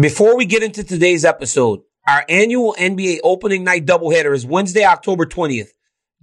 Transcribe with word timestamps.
Before 0.00 0.38
we 0.38 0.46
get 0.46 0.62
into 0.62 0.82
today's 0.82 1.22
episode, 1.22 1.80
our 2.08 2.24
annual 2.26 2.74
NBA 2.78 3.18
opening 3.22 3.62
night 3.62 3.84
doubleheader 3.84 4.34
is 4.34 4.46
Wednesday, 4.46 4.86
October 4.86 5.26
20th. 5.26 5.68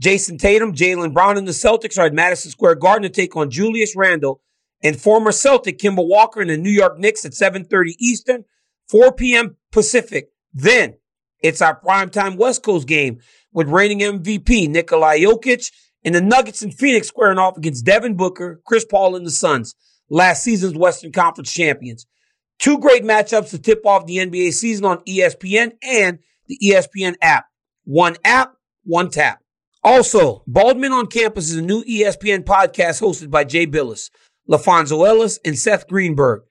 Jayson 0.02 0.40
Tatum, 0.40 0.74
Jaylen 0.74 1.14
Brown, 1.14 1.38
and 1.38 1.48
the 1.48 1.52
Celtics 1.52 2.00
are 2.00 2.08
at 2.08 2.14
Madison 2.14 2.50
Square 2.50 2.76
Garden 2.76 3.04
to 3.04 3.10
take 3.10 3.36
on 3.36 3.52
Julius 3.52 3.96
Randle 3.96 4.42
and 4.82 5.00
former 5.00 5.32
Celtic 5.32 5.78
Kemba 5.78 6.04
Walker 6.04 6.42
and 6.42 6.50
the 6.50 6.58
New 6.58 6.72
York 6.72 6.98
Knicks 6.98 7.26
at 7.26 7.34
7.30 7.34 7.94
Eastern, 8.00 8.46
4 8.90 9.12
p.m. 9.12 9.56
Pacific. 9.72 10.32
Then 10.52 10.96
it's 11.44 11.62
our 11.62 11.80
primetime 11.80 12.38
West 12.38 12.64
Coast 12.64 12.88
game 12.88 13.20
with 13.54 13.70
reigning 13.70 14.00
MVP 14.00 14.68
Nikola 14.68 15.14
Jokic 15.16 15.72
and 16.04 16.16
the 16.16 16.22
Nuggets 16.22 16.64
in 16.64 16.72
Phoenix 16.72 17.08
squaring 17.08 17.38
off 17.38 17.56
against 17.56 17.86
Devin 17.86 18.16
Booker, 18.16 18.62
Chris 18.66 18.84
Paul, 18.84 19.16
and 19.16 19.28
the 19.28 19.32
Suns, 19.32 19.76
last 20.10 20.42
season's 20.42 20.76
Western 20.76 21.12
Conference 21.12 21.54
champions. 21.54 22.08
Two 22.60 22.78
great 22.78 23.04
matchups 23.04 23.52
to 23.52 23.60
tip 23.60 23.86
off 23.86 24.06
the 24.06 24.18
NBA 24.18 24.52
season 24.52 24.84
on 24.84 25.00
ESPN 25.06 25.72
and 25.82 26.20
the 26.48 26.60
ESPN 26.62 27.16
app. 27.22 27.46
One 27.86 28.18
app, 28.26 28.54
one 28.84 29.10
tap. 29.10 29.40
Also, 29.82 30.44
Baldwin 30.46 30.92
on 30.92 31.08
Campus 31.08 31.50
is 31.50 31.56
a 31.56 31.62
new 31.62 31.84
ESPN 31.86 32.44
podcast 32.44 33.02
hosted 33.02 33.32
by 33.32 33.46
Jay 33.46 33.66
Bilas, 33.66 34.10
LaPhonso 34.50 35.08
Ellis, 35.08 35.40
and 35.46 35.58
Seth 35.58 35.88
Greenberg. 35.88 36.42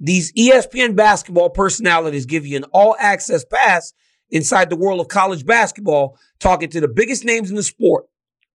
These 0.00 0.32
ESPN 0.32 0.96
basketball 0.96 1.50
personalities 1.50 2.24
give 2.24 2.46
you 2.46 2.56
an 2.56 2.64
all 2.72 2.96
access 2.98 3.44
pass 3.44 3.92
inside 4.30 4.70
the 4.70 4.76
world 4.76 5.00
of 5.00 5.08
college 5.08 5.44
basketball, 5.44 6.16
talking 6.38 6.70
to 6.70 6.80
the 6.80 6.88
biggest 6.88 7.26
names 7.26 7.50
in 7.50 7.56
the 7.56 7.62
sport. 7.62 8.06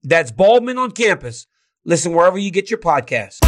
That's 0.01 0.31
Baldwin 0.31 0.79
on 0.79 0.91
Campus. 0.91 1.45
Listen 1.85 2.13
wherever 2.13 2.39
you 2.39 2.49
get 2.49 2.71
your 2.71 2.79
podcasts. 2.79 3.39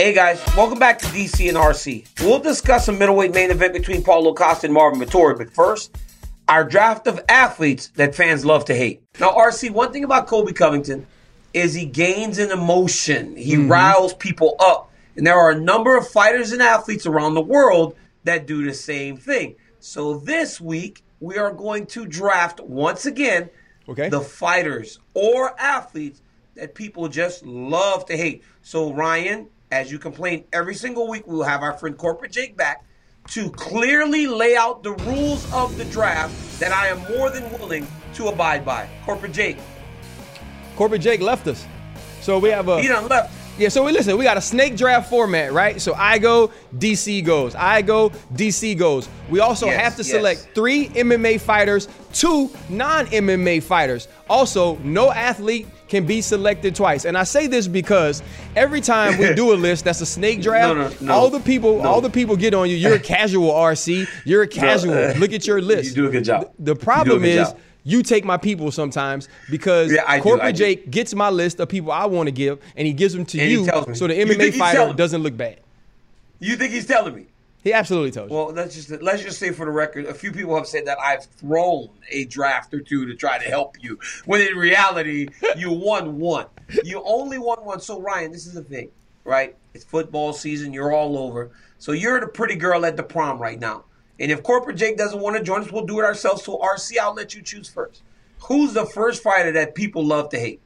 Hey 0.00 0.12
guys, 0.12 0.40
welcome 0.56 0.78
back 0.78 1.00
to 1.00 1.06
DC 1.06 1.48
and 1.48 1.58
RC. 1.58 2.06
We'll 2.20 2.38
discuss 2.38 2.86
a 2.86 2.92
middleweight 2.92 3.34
main 3.34 3.50
event 3.50 3.72
between 3.72 4.04
Paulo 4.04 4.32
Costa 4.32 4.66
and 4.66 4.72
Marvin 4.72 5.00
Vettori, 5.00 5.36
but 5.36 5.50
first, 5.50 5.98
our 6.46 6.62
draft 6.62 7.08
of 7.08 7.20
athletes 7.28 7.88
that 7.96 8.14
fans 8.14 8.44
love 8.44 8.64
to 8.66 8.76
hate. 8.76 9.02
Now, 9.18 9.32
RC, 9.32 9.72
one 9.72 9.92
thing 9.92 10.04
about 10.04 10.28
Colby 10.28 10.52
Covington 10.52 11.04
is 11.52 11.74
he 11.74 11.84
gains 11.84 12.38
an 12.38 12.52
emotion. 12.52 13.34
He 13.34 13.54
mm-hmm. 13.54 13.72
riles 13.72 14.14
people 14.14 14.54
up. 14.60 14.92
And 15.16 15.26
there 15.26 15.36
are 15.36 15.50
a 15.50 15.60
number 15.60 15.96
of 15.96 16.06
fighters 16.06 16.52
and 16.52 16.62
athletes 16.62 17.04
around 17.04 17.34
the 17.34 17.40
world 17.40 17.96
that 18.22 18.46
do 18.46 18.64
the 18.64 18.74
same 18.74 19.16
thing. 19.16 19.56
So 19.80 20.18
this 20.18 20.60
week, 20.60 21.02
we 21.18 21.38
are 21.38 21.52
going 21.52 21.86
to 21.86 22.06
draft 22.06 22.60
once 22.60 23.04
again 23.04 23.50
Okay. 23.88 24.10
the 24.10 24.20
fighters 24.20 25.00
or 25.14 25.58
athletes 25.60 26.22
that 26.54 26.76
people 26.76 27.08
just 27.08 27.44
love 27.44 28.06
to 28.06 28.16
hate. 28.16 28.44
So, 28.62 28.92
Ryan, 28.92 29.48
as 29.70 29.90
you 29.90 29.98
complain 29.98 30.44
every 30.52 30.74
single 30.74 31.08
week, 31.08 31.26
we 31.26 31.34
will 31.34 31.44
have 31.44 31.62
our 31.62 31.72
friend 31.74 31.96
Corporate 31.96 32.32
Jake 32.32 32.56
back 32.56 32.84
to 33.28 33.50
clearly 33.50 34.26
lay 34.26 34.56
out 34.56 34.82
the 34.82 34.92
rules 34.92 35.50
of 35.52 35.76
the 35.76 35.84
draft 35.86 36.60
that 36.60 36.72
I 36.72 36.88
am 36.88 36.98
more 37.16 37.30
than 37.30 37.50
willing 37.52 37.86
to 38.14 38.28
abide 38.28 38.64
by. 38.64 38.88
Corporate 39.04 39.32
Jake, 39.32 39.58
Corporate 40.76 41.02
Jake 41.02 41.20
left 41.20 41.46
us. 41.46 41.66
So 42.20 42.38
we 42.38 42.48
have 42.50 42.68
a 42.68 42.80
he 42.80 42.88
done 42.88 43.06
left. 43.08 43.34
Yeah, 43.58 43.70
so 43.70 43.84
we 43.84 43.90
listen, 43.90 44.16
we 44.16 44.22
got 44.22 44.36
a 44.36 44.40
snake 44.40 44.76
draft 44.76 45.10
format, 45.10 45.52
right? 45.52 45.80
So 45.80 45.92
I 45.94 46.18
go, 46.18 46.52
DC 46.76 47.24
goes. 47.24 47.56
I 47.56 47.82
go, 47.82 48.10
DC 48.34 48.78
goes. 48.78 49.08
We 49.28 49.40
also 49.40 49.66
Yes, 49.66 49.80
have 49.80 49.96
to 49.96 50.02
yes. 50.02 50.10
select 50.10 50.48
three 50.54 50.88
MMA 50.90 51.40
fighters, 51.40 51.88
two 52.12 52.50
non-MMA 52.68 53.64
fighters. 53.64 54.06
Also, 54.30 54.76
no 54.78 55.10
athlete 55.10 55.66
can 55.88 56.06
be 56.06 56.20
selected 56.20 56.74
twice. 56.74 57.04
And 57.04 57.16
I 57.16 57.24
say 57.24 57.46
this 57.46 57.66
because 57.68 58.22
every 58.56 58.80
time 58.80 59.18
we 59.18 59.34
do 59.34 59.52
a 59.52 59.56
list 59.68 59.84
that's 59.84 60.00
a 60.00 60.06
snake 60.06 60.42
draft, 60.42 60.74
No, 60.76 60.88
no, 60.88 60.94
no. 61.00 61.12
all 61.12 61.30
the 61.30 61.40
people, 61.40 61.86
all 61.86 62.00
the 62.00 62.10
people 62.10 62.36
get 62.36 62.54
on 62.54 62.68
you. 62.68 62.76
You're 62.76 62.94
a 62.94 62.98
casual 63.00 63.50
RC. 63.52 64.06
You're 64.24 64.42
a 64.42 64.48
casual. 64.48 64.92
uh, 64.94 65.14
Look 65.18 65.32
at 65.32 65.46
your 65.46 65.60
list. 65.62 65.90
you 65.90 66.02
do 66.02 66.08
a 66.08 66.10
good 66.10 66.24
job. 66.24 66.50
The, 66.58 66.74
the 66.74 66.78
You 66.80 66.84
problem 66.84 67.24
is 67.24 67.48
job. 67.48 67.58
you 67.84 68.02
take 68.02 68.24
my 68.24 68.36
people 68.36 68.70
sometimes 68.70 69.28
because 69.50 69.90
Yeah, 69.92 70.16
do, 70.16 70.22
corporate 70.22 70.54
do. 70.56 70.58
Jake 70.64 70.90
gets 70.90 71.14
my 71.14 71.30
list 71.30 71.60
of 71.60 71.68
people 71.68 71.90
I 71.92 72.04
want 72.06 72.26
to 72.26 72.32
give, 72.32 72.58
and 72.76 72.86
he 72.86 72.92
gives 72.92 73.14
them 73.14 73.24
to 73.26 73.40
And 73.40 73.50
you, 73.50 73.64
tells 73.64 73.86
me. 73.88 73.94
so 73.94 74.06
the 74.06 74.14
MMA 74.14 74.58
fighter 74.58 74.92
doesn't 74.92 75.22
look 75.22 75.36
bad. 75.36 75.60
You 76.40 76.56
think 76.56 76.72
he's 76.72 76.86
telling 76.86 77.14
me? 77.14 77.26
He 77.64 77.72
absolutely 77.72 78.12
tells 78.12 78.30
you. 78.30 78.36
Well, 78.36 78.52
let's 78.52 78.74
just 78.74 79.02
let's 79.02 79.22
just 79.22 79.38
say 79.38 79.50
for 79.50 79.66
the 79.66 79.72
record, 79.72 80.06
a 80.06 80.14
few 80.14 80.32
people 80.32 80.56
have 80.56 80.66
said 80.66 80.86
that 80.86 80.98
I've 81.00 81.24
thrown 81.24 81.88
a 82.10 82.24
draft 82.26 82.72
or 82.72 82.80
two 82.80 83.06
to 83.06 83.14
try 83.14 83.38
to 83.38 83.44
help 83.44 83.76
you, 83.82 83.98
when 84.26 84.40
in 84.40 84.56
reality 84.56 85.28
you 85.56 85.72
won 85.72 86.18
one. 86.18 86.46
You 86.84 87.02
only 87.04 87.38
won 87.38 87.64
one. 87.64 87.80
So 87.80 88.00
Ryan, 88.00 88.30
this 88.30 88.46
is 88.46 88.54
the 88.54 88.62
thing, 88.62 88.90
right? 89.24 89.56
It's 89.74 89.84
football 89.84 90.32
season. 90.32 90.72
You're 90.72 90.92
all 90.92 91.18
over. 91.18 91.50
So 91.78 91.92
you're 91.92 92.20
the 92.20 92.28
pretty 92.28 92.56
girl 92.56 92.86
at 92.86 92.96
the 92.96 93.02
prom 93.02 93.38
right 93.38 93.58
now. 93.58 93.84
And 94.20 94.32
if 94.32 94.42
corporate 94.42 94.76
Jake 94.76 94.96
doesn't 94.96 95.20
want 95.20 95.36
to 95.36 95.42
join 95.42 95.62
us, 95.62 95.70
we'll 95.70 95.86
do 95.86 96.00
it 96.00 96.04
ourselves. 96.04 96.44
So 96.44 96.58
RC, 96.58 96.98
I'll 96.98 97.14
let 97.14 97.34
you 97.34 97.42
choose 97.42 97.68
first. 97.68 98.02
Who's 98.42 98.72
the 98.72 98.86
first 98.86 99.22
fighter 99.22 99.52
that 99.52 99.74
people 99.74 100.04
love 100.04 100.28
to 100.30 100.38
hate? 100.38 100.60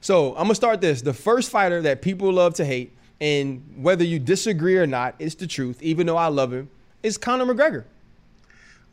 So 0.00 0.30
I'm 0.30 0.44
gonna 0.44 0.54
start 0.54 0.80
this. 0.80 1.02
The 1.02 1.14
first 1.14 1.50
fighter 1.50 1.82
that 1.82 2.02
people 2.02 2.32
love 2.32 2.54
to 2.54 2.64
hate, 2.64 2.94
and 3.20 3.62
whether 3.76 4.04
you 4.04 4.18
disagree 4.18 4.76
or 4.76 4.86
not, 4.86 5.14
it's 5.18 5.34
the 5.34 5.46
truth. 5.46 5.82
Even 5.82 6.06
though 6.06 6.16
I 6.16 6.28
love 6.28 6.52
him, 6.52 6.70
is 7.02 7.18
Conor 7.18 7.46
McGregor. 7.46 7.84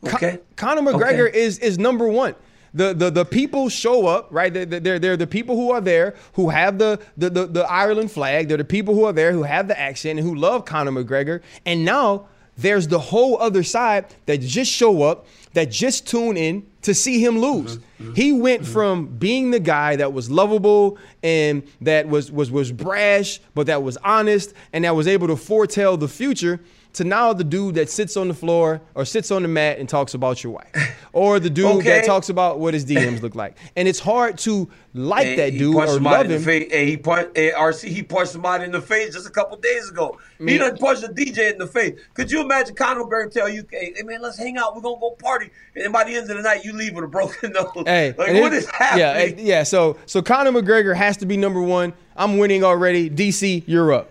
Con- 0.04 0.14
Okay. 0.14 0.38
Conor 0.56 0.82
McGregor 0.82 1.28
Okay. 1.28 1.38
is 1.38 1.58
is 1.58 1.78
number 1.78 2.08
one. 2.08 2.34
The, 2.74 2.92
the, 2.92 3.08
the 3.10 3.24
people 3.24 3.70
show 3.70 4.06
up, 4.06 4.28
right? 4.30 4.52
They're, 4.52 4.66
they're, 4.66 4.98
they're 4.98 5.16
the 5.16 5.26
people 5.26 5.56
who 5.56 5.70
are 5.70 5.80
there 5.80 6.14
who 6.34 6.50
have 6.50 6.76
the, 6.76 7.00
the, 7.16 7.30
the, 7.30 7.46
the 7.46 7.64
Ireland 7.64 8.12
flag. 8.12 8.48
They're 8.48 8.58
the 8.58 8.64
people 8.64 8.94
who 8.94 9.04
are 9.04 9.14
there 9.14 9.32
who 9.32 9.44
have 9.44 9.66
the 9.66 9.80
accent 9.80 10.18
and 10.18 10.28
who 10.28 10.34
love 10.34 10.66
Conor 10.66 10.90
McGregor. 10.92 11.40
And 11.64 11.86
now 11.86 12.26
there's 12.56 12.88
the 12.88 12.98
whole 12.98 13.38
other 13.38 13.62
side 13.62 14.06
that 14.26 14.40
just 14.40 14.70
show 14.70 15.02
up, 15.02 15.26
that 15.52 15.70
just 15.70 16.06
tune 16.08 16.36
in 16.36 16.66
to 16.82 16.94
see 16.94 17.22
him 17.22 17.38
lose. 17.38 17.76
Mm-hmm, 17.76 18.04
mm-hmm. 18.04 18.14
He 18.14 18.32
went 18.32 18.62
mm-hmm. 18.62 18.72
from 18.72 19.06
being 19.06 19.50
the 19.50 19.60
guy 19.60 19.96
that 19.96 20.12
was 20.12 20.30
lovable 20.30 20.98
and 21.22 21.62
that 21.80 22.08
was, 22.08 22.30
was, 22.30 22.50
was 22.50 22.72
brash, 22.72 23.40
but 23.54 23.66
that 23.66 23.82
was 23.82 23.96
honest 23.98 24.54
and 24.72 24.84
that 24.84 24.94
was 24.94 25.06
able 25.06 25.26
to 25.28 25.36
foretell 25.36 25.96
the 25.96 26.08
future 26.08 26.60
to 26.96 27.04
now 27.04 27.32
the 27.32 27.44
dude 27.44 27.76
that 27.76 27.88
sits 27.90 28.16
on 28.16 28.28
the 28.28 28.34
floor 28.34 28.80
or 28.94 29.04
sits 29.04 29.30
on 29.30 29.42
the 29.42 29.48
mat 29.48 29.78
and 29.78 29.88
talks 29.88 30.14
about 30.14 30.42
your 30.44 30.52
wife, 30.52 31.06
or 31.12 31.38
the 31.40 31.48
dude 31.50 31.64
Okay. 31.76 31.88
that 31.88 32.04
talks 32.04 32.28
about 32.28 32.58
what 32.58 32.74
his 32.74 32.84
DMs 32.84 33.22
look 33.22 33.34
like. 33.34 33.56
And 33.76 33.86
it's 33.88 33.98
hard 33.98 34.38
to 34.38 34.68
like 34.94 35.26
Hey, 35.26 35.36
that 35.36 35.50
dude 35.58 35.74
or 35.74 35.86
love 36.00 36.30
him. 36.30 36.42
Hey, 36.42 36.86
he 36.86 36.96
punched 36.96 37.36
hey, 37.36 37.52
RC. 37.52 37.88
He 37.88 38.02
punched 38.02 38.32
somebody 38.32 38.64
in 38.64 38.72
the 38.72 38.80
face 38.80 39.14
just 39.14 39.26
a 39.26 39.30
couple 39.30 39.56
days 39.58 39.88
ago. 39.90 40.18
He 40.38 40.58
done 40.58 40.76
punched 40.78 41.04
a 41.04 41.08
DJ 41.08 41.52
in 41.52 41.58
the 41.58 41.66
face. 41.66 41.98
Could 42.14 42.30
you 42.30 42.40
imagine 42.40 42.74
Conor 42.74 43.04
McGregor 43.04 43.30
tell 43.32 43.48
you, 43.48 43.64
"Hey, 43.70 43.92
hey, 43.96 44.02
man, 44.02 44.20
let's 44.22 44.38
hang 44.38 44.56
out. 44.56 44.74
We're 44.74 44.82
gonna 44.82 44.98
go 45.00 45.10
party," 45.10 45.50
and 45.74 45.84
then 45.84 45.92
by 45.92 46.04
the 46.04 46.14
end 46.14 46.30
of 46.30 46.36
the 46.36 46.42
night, 46.42 46.64
you 46.64 46.72
leave 46.72 46.94
with 46.94 47.04
a 47.04 47.08
broken 47.08 47.52
nose. 47.52 47.66
Hey, 47.86 48.14
like 48.16 48.32
what 48.40 48.52
it- 48.52 48.58
is 48.58 48.66
happening? 48.70 49.38
Yeah, 49.38 49.44
yeah. 49.58 49.62
So 49.62 49.96
so 50.06 50.22
Conor 50.22 50.52
McGregor 50.52 50.94
has 50.96 51.16
to 51.18 51.26
be 51.26 51.36
number 51.36 51.60
one. 51.60 51.92
I'm 52.16 52.38
winning 52.38 52.64
already. 52.64 53.10
DC, 53.10 53.64
you're 53.66 53.92
up. 53.92 54.10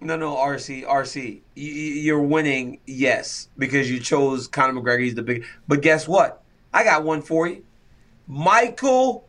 No, 0.00 0.14
no, 0.16 0.36
RC, 0.36 0.84
RC. 0.86 1.40
You, 1.56 1.72
you're 1.72 2.22
winning, 2.22 2.78
yes, 2.86 3.48
because 3.58 3.90
you 3.90 3.98
chose 3.98 4.46
Conor 4.46 4.80
McGregor. 4.80 5.02
He's 5.02 5.14
the 5.14 5.22
big. 5.22 5.44
But 5.66 5.82
guess 5.82 6.06
what? 6.06 6.42
I 6.72 6.84
got 6.84 7.02
one 7.02 7.22
for 7.22 7.48
you. 7.48 7.64
Michael 8.28 9.26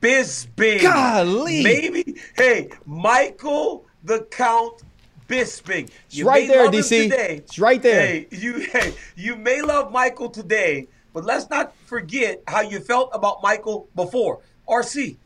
Bisping. 0.00 0.82
Golly. 0.82 1.62
Maybe. 1.62 2.16
Hey, 2.36 2.68
Michael 2.84 3.86
the 4.04 4.26
Count 4.30 4.82
Bisping. 5.28 5.90
It's 6.06 6.22
right 6.22 6.46
there, 6.46 6.68
DC. 6.68 7.04
Today. 7.04 7.36
It's 7.38 7.58
right 7.58 7.80
there. 7.82 8.06
Hey, 8.06 8.28
you, 8.30 8.60
hey, 8.60 8.94
you 9.16 9.36
may 9.36 9.62
love 9.62 9.90
Michael 9.90 10.28
today, 10.28 10.88
but 11.12 11.24
let's 11.24 11.48
not 11.48 11.74
forget 11.86 12.42
how 12.46 12.60
you 12.60 12.80
felt 12.80 13.10
about 13.12 13.42
Michael 13.42 13.88
before. 13.94 14.40
RC. 14.68 15.16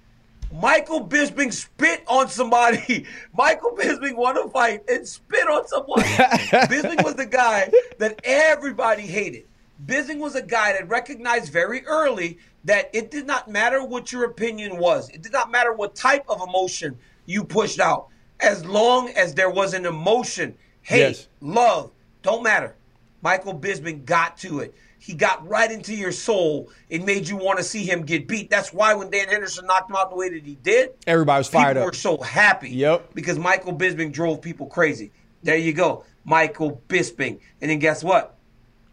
Michael 0.53 1.06
Bisping 1.06 1.53
spit 1.53 2.03
on 2.06 2.28
somebody. 2.28 3.04
Michael 3.36 3.72
Bisping 3.77 4.16
won 4.16 4.39
a 4.39 4.48
fight 4.48 4.83
and 4.89 5.06
spit 5.06 5.47
on 5.48 5.66
someone. 5.68 6.00
Bisping 6.03 7.04
was 7.04 7.15
the 7.15 7.27
guy 7.27 7.71
that 7.98 8.21
everybody 8.24 9.03
hated. 9.03 9.45
Bisping 9.86 10.18
was 10.18 10.34
a 10.34 10.42
guy 10.42 10.72
that 10.72 10.89
recognized 10.89 11.53
very 11.53 11.84
early 11.86 12.39
that 12.65 12.91
it 12.92 13.10
did 13.10 13.27
not 13.27 13.48
matter 13.48 13.84
what 13.84 14.10
your 14.10 14.24
opinion 14.24 14.78
was. 14.78 15.09
It 15.10 15.22
did 15.22 15.33
not 15.33 15.50
matter 15.50 15.72
what 15.72 15.95
type 15.95 16.24
of 16.28 16.41
emotion 16.41 16.98
you 17.27 17.44
pushed 17.44 17.78
out. 17.78 18.09
As 18.41 18.65
long 18.65 19.10
as 19.10 19.34
there 19.34 19.51
was 19.51 19.74
an 19.74 19.84
emotion, 19.86 20.54
hate, 20.83 20.98
Yes. 21.01 21.28
love, 21.41 21.92
don't 22.22 22.42
matter. 22.42 22.74
Michael 23.22 23.54
Bisping 23.59 24.04
got 24.04 24.36
to 24.39 24.60
it. 24.60 24.74
He 25.00 25.15
got 25.15 25.47
right 25.48 25.71
into 25.71 25.95
your 25.95 26.12
soul. 26.12 26.71
It 26.91 27.04
made 27.04 27.28
you 27.28 27.36
want 27.36 27.59
to 27.59 27.65
see 27.65 27.84
him 27.84 28.03
get 28.03 28.27
beat. 28.27 28.50
That's 28.50 28.72
why 28.72 28.95
when 28.95 29.10
Dan 29.10 29.28
Henderson 29.28 29.66
knocked 29.66 29.89
him 29.91 29.97
out 29.97 30.10
the 30.10 30.16
way 30.16 30.28
that 30.30 30.45
he 30.45 30.56
did, 30.56 30.91
Everybody 31.06 31.41
was 31.41 31.48
fired 31.48 31.77
up. 31.77 31.83
people 31.83 31.83
up. 31.83 31.86
were 31.86 31.92
so 31.95 32.16
happy. 32.18 32.71
Yep. 32.71 33.15
Because 33.15 33.39
Michael 33.39 33.74
Bisping 33.77 34.12
drove 34.12 34.42
people 34.42 34.66
crazy. 34.66 35.12
There 35.42 35.56
you 35.56 35.72
go. 35.72 36.04
Michael 36.24 36.83
Bisping. 36.89 37.39
And 37.60 37.71
then 37.71 37.78
guess 37.78 38.03
what? 38.03 38.36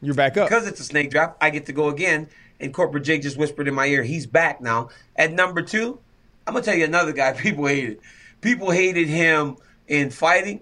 You're 0.02 0.14
back 0.14 0.38
up. 0.38 0.48
Because 0.48 0.68
it's 0.68 0.80
a 0.80 0.84
snake 0.84 1.10
draft, 1.10 1.38
I 1.42 1.50
get 1.50 1.66
to 1.66 1.74
go 1.74 1.90
again. 1.90 2.30
And 2.60 2.74
Corporate 2.74 3.04
Jake 3.04 3.22
just 3.24 3.38
whispered 3.38 3.68
in 3.68 3.74
my 3.74 3.88
ear, 3.88 4.04
he's 4.04 4.28
back 4.28 4.62
now. 4.62 4.90
At 5.16 5.34
number 5.34 5.62
two, 5.62 6.00
I'm 6.48 6.54
gonna 6.54 6.64
tell 6.64 6.76
you 6.76 6.86
another 6.86 7.12
guy 7.12 7.34
people 7.38 7.66
hated. 7.66 8.00
People 8.42 8.70
hated 8.70 9.08
him 9.08 9.58
in 9.88 10.12
fighting. 10.12 10.62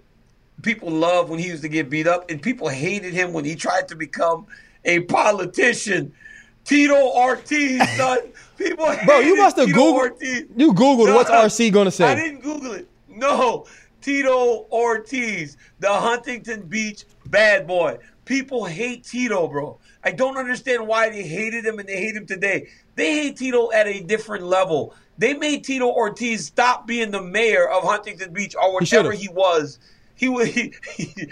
People 0.62 0.90
loved 0.90 1.30
when 1.30 1.40
he 1.40 1.48
used 1.48 1.64
to 1.64 1.68
get 1.70 1.90
beat 1.90 2.08
up, 2.08 2.30
and 2.32 2.42
people 2.42 2.70
hated 2.70 3.14
him 3.14 3.34
when 3.34 3.44
he 3.44 3.56
tried 3.56 3.90
to 3.90 3.96
become 3.96 4.46
a 4.86 5.02
politician. 5.02 6.14
Tito 6.64 6.96
Ortiz, 6.96 7.82
son. 7.98 8.20
People 8.58 8.96
Bro, 9.06 9.20
you 9.20 9.36
must 9.36 9.58
have 9.58 9.70
Googled. 9.70 9.94
Ortiz. 9.94 10.46
You 10.56 10.74
Googled 10.74 11.14
what's 11.14 11.30
RC 11.30 11.74
gonna 11.74 11.92
say. 11.92 12.06
I 12.06 12.16
didn't 12.16 12.42
Google 12.42 12.74
it. 12.74 12.88
No, 13.10 13.66
Tito 14.02 14.66
Ortiz, 14.72 15.58
the 15.80 15.92
Huntington 15.92 16.64
Beach 16.68 17.06
bad 17.26 17.68
boy. 17.68 17.98
People 18.26 18.66
hate 18.66 19.04
Tito, 19.04 19.48
bro. 19.48 19.80
I 20.04 20.12
don't 20.12 20.38
understand 20.38 20.88
why 20.88 21.10
they 21.10 21.24
hated 21.24 21.66
him 21.66 21.80
and 21.80 21.88
they 21.88 21.98
hate 21.98 22.16
him 22.16 22.26
today. 22.26 22.70
They 22.96 23.14
hate 23.14 23.38
Tito 23.38 23.72
at 23.72 23.88
a 23.88 24.02
different 24.02 24.46
level. 24.46 24.96
They 25.18 25.34
made 25.34 25.64
Tito 25.64 25.88
Ortiz 25.88 26.46
stop 26.46 26.88
being 26.88 27.12
the 27.12 27.22
mayor 27.22 27.68
of 27.70 27.84
Huntington 27.84 28.34
Beach 28.34 28.56
or 28.56 28.70
He 28.70 28.74
whatever 28.74 29.12
he 29.12 29.28
was. 29.30 29.80
He 30.16 30.30
was, 30.30 30.48
he, 30.54 30.74
he- 30.96 31.28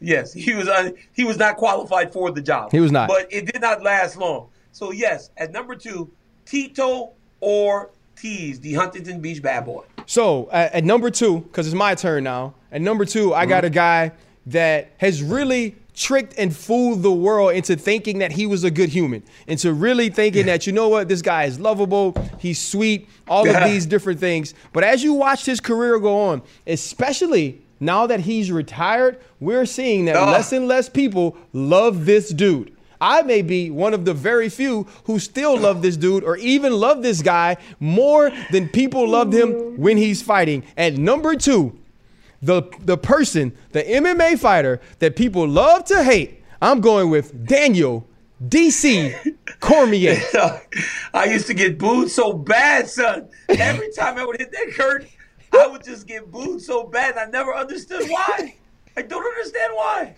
yes, 0.00 0.32
he 0.32 0.54
was, 0.54 0.68
he 1.12 1.24
was 1.24 1.36
not 1.38 1.56
qualified 1.56 2.12
for 2.12 2.30
the 2.30 2.42
job. 2.42 2.72
He 2.72 2.80
was 2.80 2.92
not. 2.92 3.08
But 3.08 3.32
it 3.32 3.46
did 3.46 3.60
not 3.60 3.82
last 3.82 4.16
long. 4.16 4.48
So 4.72 4.90
yes, 4.90 5.30
at 5.36 5.52
number 5.52 5.76
two, 5.76 6.10
Tito 6.44 7.12
Ortiz, 7.42 8.60
the 8.60 8.74
Huntington 8.74 9.20
Beach 9.20 9.42
bad 9.42 9.64
boy. 9.64 9.84
So 10.06 10.48
at, 10.50 10.72
at 10.72 10.84
number 10.84 11.10
two, 11.10 11.40
because 11.40 11.66
it's 11.66 11.76
my 11.76 11.94
turn 11.94 12.24
now. 12.24 12.54
At 12.72 12.80
number 12.80 13.04
two, 13.04 13.32
I 13.34 13.46
got 13.46 13.64
a 13.64 13.68
mm-hmm. 13.68 13.74
guy 13.74 14.12
that 14.46 14.90
has 14.98 15.22
really 15.22 15.76
tricked 15.94 16.34
and 16.36 16.54
fooled 16.54 17.02
the 17.02 17.12
world 17.12 17.54
into 17.54 17.76
thinking 17.76 18.18
that 18.18 18.32
he 18.32 18.46
was 18.46 18.64
a 18.64 18.70
good 18.70 18.88
human, 18.88 19.22
into 19.46 19.72
really 19.72 20.10
thinking 20.10 20.46
that 20.46 20.66
you 20.66 20.72
know 20.72 20.88
what, 20.88 21.08
this 21.08 21.22
guy 21.22 21.44
is 21.44 21.60
lovable, 21.60 22.14
he's 22.38 22.60
sweet, 22.60 23.08
all 23.28 23.48
of 23.48 23.64
these 23.64 23.86
different 23.86 24.18
things. 24.18 24.54
But 24.72 24.84
as 24.84 25.04
you 25.04 25.14
watch 25.14 25.46
his 25.46 25.60
career 25.60 25.98
go 26.00 26.18
on, 26.18 26.42
especially 26.66 27.62
now 27.84 28.06
that 28.06 28.20
he's 28.20 28.50
retired, 28.50 29.20
we're 29.40 29.66
seeing 29.66 30.06
that 30.06 30.20
less 30.20 30.52
and 30.52 30.66
less 30.66 30.88
people 30.88 31.36
love 31.52 32.06
this 32.06 32.30
dude. 32.30 32.74
I 33.00 33.22
may 33.22 33.42
be 33.42 33.70
one 33.70 33.92
of 33.92 34.04
the 34.04 34.14
very 34.14 34.48
few 34.48 34.86
who 35.04 35.18
still 35.18 35.58
love 35.58 35.82
this 35.82 35.96
dude 35.96 36.24
or 36.24 36.36
even 36.38 36.72
love 36.72 37.02
this 37.02 37.20
guy 37.22 37.56
more 37.78 38.30
than 38.50 38.68
people 38.68 39.08
loved 39.08 39.34
him 39.34 39.78
when 39.78 39.96
he's 39.96 40.22
fighting. 40.22 40.64
At 40.76 40.94
number 40.94 41.34
two, 41.34 41.78
the, 42.40 42.62
the 42.80 42.96
person, 42.96 43.56
the 43.72 43.82
MMA 43.82 44.38
fighter 44.38 44.80
that 45.00 45.16
people 45.16 45.46
love 45.46 45.84
to 45.86 46.02
hate, 46.02 46.42
I'm 46.62 46.80
going 46.80 47.10
with 47.10 47.46
Daniel 47.46 48.06
DC 48.48 49.36
Cormier. 49.60 50.16
I 51.14 51.24
used 51.26 51.46
to 51.48 51.54
get 51.54 51.78
booed 51.78 52.10
so 52.10 52.32
bad, 52.32 52.88
son. 52.88 53.28
Every 53.48 53.92
time 53.92 54.18
I 54.18 54.24
would 54.24 54.38
hit 54.38 54.50
that 54.52 54.72
curtain, 54.74 55.08
I 55.54 55.66
would 55.66 55.84
just 55.84 56.06
get 56.06 56.30
booed 56.30 56.60
so 56.60 56.84
bad. 56.84 57.16
I 57.16 57.26
never 57.26 57.54
understood 57.54 58.08
why. 58.08 58.54
I 58.96 59.02
don't 59.02 59.24
understand 59.24 59.72
why. 59.74 60.14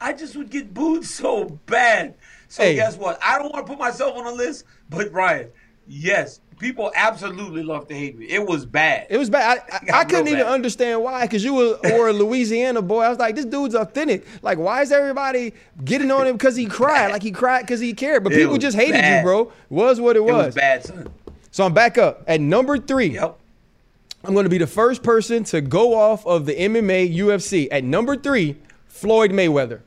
I 0.00 0.12
just 0.12 0.36
would 0.36 0.50
get 0.50 0.72
booed 0.74 1.04
so 1.04 1.44
bad. 1.66 2.14
So 2.48 2.62
Hey. 2.62 2.74
guess 2.76 2.96
what? 2.96 3.18
I 3.22 3.38
don't 3.38 3.52
want 3.52 3.66
to 3.66 3.70
put 3.72 3.78
myself 3.78 4.16
on 4.16 4.24
the 4.24 4.32
list, 4.32 4.64
but 4.90 5.10
Ryan, 5.12 5.48
yes, 5.88 6.40
people 6.58 6.92
absolutely 6.94 7.62
love 7.62 7.88
to 7.88 7.94
hate 7.94 8.16
me. 8.18 8.26
It 8.26 8.46
was 8.46 8.64
bad. 8.66 9.06
It 9.10 9.18
was 9.18 9.28
bad. 9.30 9.62
I, 9.70 9.76
I, 9.96 10.00
I 10.00 10.04
couldn't 10.04 10.28
even 10.28 10.40
bad. 10.44 10.52
understand 10.52 11.02
why, 11.02 11.22
because 11.22 11.42
you 11.44 11.54
were, 11.54 11.78
were 11.84 12.08
a 12.08 12.12
Louisiana 12.22 12.82
boy. 12.82 13.02
I 13.02 13.08
was 13.08 13.18
like, 13.18 13.34
this 13.36 13.44
dude's 13.46 13.74
authentic. 13.74 14.24
Like, 14.42 14.58
why 14.58 14.82
is 14.82 14.92
everybody 14.92 15.54
getting 15.84 16.10
on 16.10 16.26
him 16.26 16.36
because 16.36 16.56
he 16.56 16.66
cried? 16.66 17.10
Like 17.10 17.22
he 17.22 17.32
cried 17.32 17.62
because 17.62 17.80
he 17.80 17.92
cared. 17.94 18.22
But 18.22 18.32
It 18.32 18.36
people 18.36 18.58
just 18.58 18.76
hated 18.76 18.92
bad. 19.00 19.18
you, 19.18 19.24
bro. 19.24 19.52
Was 19.70 20.00
what 20.00 20.16
it 20.16 20.20
it 20.20 20.22
was 20.24 20.46
was. 20.46 20.54
bad, 20.54 20.84
son. 20.84 21.08
So 21.50 21.64
I'm 21.64 21.72
back 21.74 21.96
up 21.98 22.22
at 22.28 22.40
number 22.40 22.76
three. 22.78 23.06
Yep. 23.14 23.38
I'm 24.24 24.32
going 24.34 24.44
to 24.44 24.50
be 24.50 24.58
the 24.58 24.66
first 24.66 25.02
person 25.02 25.44
to 25.44 25.60
go 25.60 25.94
off 25.94 26.26
of 26.26 26.46
the 26.46 26.54
MMA 26.54 27.16
UFC. 27.16 27.68
At 27.70 27.84
number 27.84 28.16
three, 28.16 28.56
Floyd 28.88 29.30
Mayweather. 29.30 29.80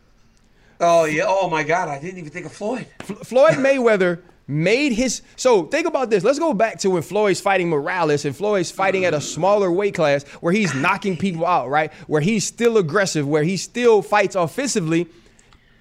Oh 0.80 1.06
yeah. 1.06 1.26
Oh 1.28 1.50
my 1.50 1.64
God. 1.64 1.90
I 1.90 2.00
didn't 2.00 2.20
even 2.20 2.30
think 2.30 2.46
of 2.46 2.54
Floyd. 2.54 2.88
F- 3.02 3.28
Floyd 3.28 3.56
Mayweather 3.56 4.22
made 4.48 4.94
his. 4.94 5.22
So 5.36 5.64
think 5.66 5.88
about 5.88 6.10
this. 6.10 6.24
Let's 6.24 6.40
go 6.40 6.54
back 6.54 6.80
to 6.80 6.90
when 6.92 7.02
Floyd's 7.02 7.42
fighting 7.42 7.70
Morales 7.70 8.24
and 8.24 8.36
Floyd's 8.36 8.72
fighting 8.72 9.04
at 9.04 9.14
a 9.14 9.20
smaller 9.20 9.70
weight 9.72 9.94
class 9.94 10.24
where 10.40 10.54
he's 10.54 10.74
knocking 10.74 11.18
people 11.18 11.46
out, 11.46 11.70
right? 11.70 11.92
Where 12.08 12.22
he's 12.22 12.46
still 12.48 12.78
aggressive, 12.78 13.28
where 13.28 13.44
he 13.44 13.58
still 13.58 14.02
fights 14.02 14.36
offensively. 14.36 15.08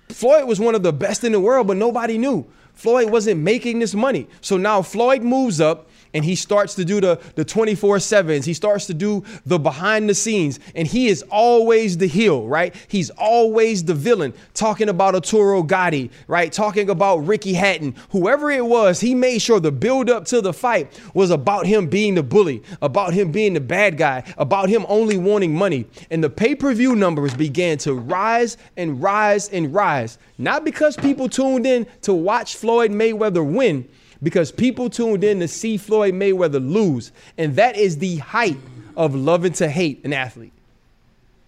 Floyd 0.09 0.49
was 0.49 0.59
one 0.59 0.75
of 0.75 0.83
the 0.83 0.93
best 0.93 1.23
in 1.23 1.33
the 1.33 1.41
world, 1.41 1.67
but 1.67 1.77
nobody 1.77 2.19
knew. 2.19 2.47
Floyd 2.75 3.11
wasn't 3.11 3.41
making 3.41 3.81
this 3.81 3.95
money. 3.95 4.27
So 4.41 4.57
now 4.57 4.83
Floyd 4.83 5.23
moves 5.23 5.61
up 5.61 5.88
and 6.15 6.25
he 6.25 6.35
starts 6.35 6.75
to 6.75 6.85
do 6.85 7.01
the 7.01 7.21
the 7.35 7.45
24/7s. 7.45 8.45
He 8.45 8.55
starts 8.55 8.87
to 8.87 8.95
do 8.95 9.25
the 9.47 9.59
behind 9.59 10.09
the 10.09 10.15
scenes 10.15 10.59
and 10.75 10.87
he 10.87 11.09
is 11.09 11.23
always 11.31 11.99
the 11.99 12.07
heel, 12.07 12.47
right? 12.47 12.75
He's 12.89 13.11
always 13.11 13.85
the 13.85 13.95
villain 13.95 14.33
talking 14.55 14.89
about 14.89 15.15
Arturo 15.15 15.63
Gatti, 15.63 16.11
right? 16.27 16.53
Talking 16.53 16.91
about 16.91 17.27
Ricky 17.27 17.55
Hatton. 17.55 17.95
Whoever 18.11 18.51
it 18.51 18.65
was, 18.65 19.01
he 19.01 19.15
made 19.15 19.41
sure 19.41 19.61
the 19.61 19.73
build 19.73 20.11
up 20.11 20.25
to 20.27 20.41
the 20.41 20.53
fight 20.53 20.99
was 21.15 21.31
about 21.31 21.67
him 21.67 21.87
being 21.87 22.15
the 22.15 22.23
bully, 22.23 22.63
about 22.83 23.13
him 23.13 23.31
being 23.31 23.55
the 23.55 23.61
bad 23.61 23.97
guy, 23.97 24.23
about 24.37 24.69
him 24.69 24.85
only 24.89 25.17
wanting 25.19 25.55
money. 25.55 25.87
And 26.11 26.23
the 26.23 26.31
pay-per-view 26.31 26.97
numbers 26.97 27.35
began 27.35 27.79
to 27.79 27.95
rise 27.95 28.57
and 28.77 29.03
rise 29.03 29.49
and 29.49 29.73
rise. 29.75 30.19
Not 30.39 30.65
because 30.65 30.97
people 30.97 31.29
tuned 31.29 31.67
in 31.67 31.87
to 32.03 32.15
watch 32.15 32.57
Floyd 32.57 32.91
Mayweather 32.93 33.45
win, 33.45 33.89
because 34.23 34.53
people 34.53 34.91
tuned 34.91 35.25
in 35.25 35.41
to 35.41 35.49
see 35.49 35.77
Floyd 35.77 36.15
Mayweather 36.15 36.67
lose. 36.67 37.13
And 37.37 37.57
that 37.57 37.77
is 37.77 37.99
the 37.99 38.17
height 38.17 38.59
of 38.97 39.15
loving 39.15 39.53
to 39.55 39.69
hate 39.69 40.05
an 40.05 40.13
athlete. 40.13 40.53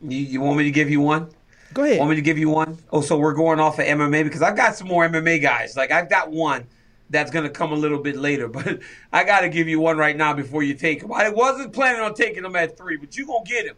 You, 0.02 0.19
you 0.19 0.40
want 0.40 0.58
me 0.58 0.64
to 0.64 0.70
give 0.70 0.90
you 0.90 1.00
one? 1.00 1.31
Go 1.72 1.84
ahead. 1.84 1.99
Want 1.99 2.11
me 2.11 2.17
to 2.17 2.22
give 2.22 2.38
you 2.38 2.49
one? 2.49 2.78
Oh, 2.93 3.00
so 3.00 3.17
we're 3.19 3.34
going 3.34 3.61
off 3.61 3.78
of 3.78 3.84
MMA 3.84 4.25
because 4.25 4.43
I've 4.43 4.56
got 4.56 4.75
some 4.75 4.88
more 4.88 5.08
MMA 5.08 5.40
guys. 5.40 5.76
Like 5.76 5.90
I've 5.90 6.08
got 6.08 6.31
one 6.31 6.67
that's 7.11 7.31
gonna 7.31 7.50
come 7.50 7.72
a 7.72 7.76
little 7.76 7.99
bit 7.99 8.17
later, 8.17 8.49
but 8.49 8.81
I 9.12 9.25
got 9.25 9.40
to 9.40 9.49
give 9.49 9.69
you 9.69 9.81
one 9.81 9.96
right 9.96 10.16
now 10.16 10.32
before 10.32 10.62
you 10.62 10.75
take 10.75 11.02
him. 11.02 11.12
I 11.12 11.28
wasn't 11.28 11.73
planning 11.73 12.00
on 12.00 12.14
taking 12.14 12.44
him 12.44 12.56
at 12.56 12.76
three, 12.76 12.96
but 12.96 13.16
you 13.16 13.26
gonna 13.26 13.44
get 13.44 13.66
him. 13.66 13.76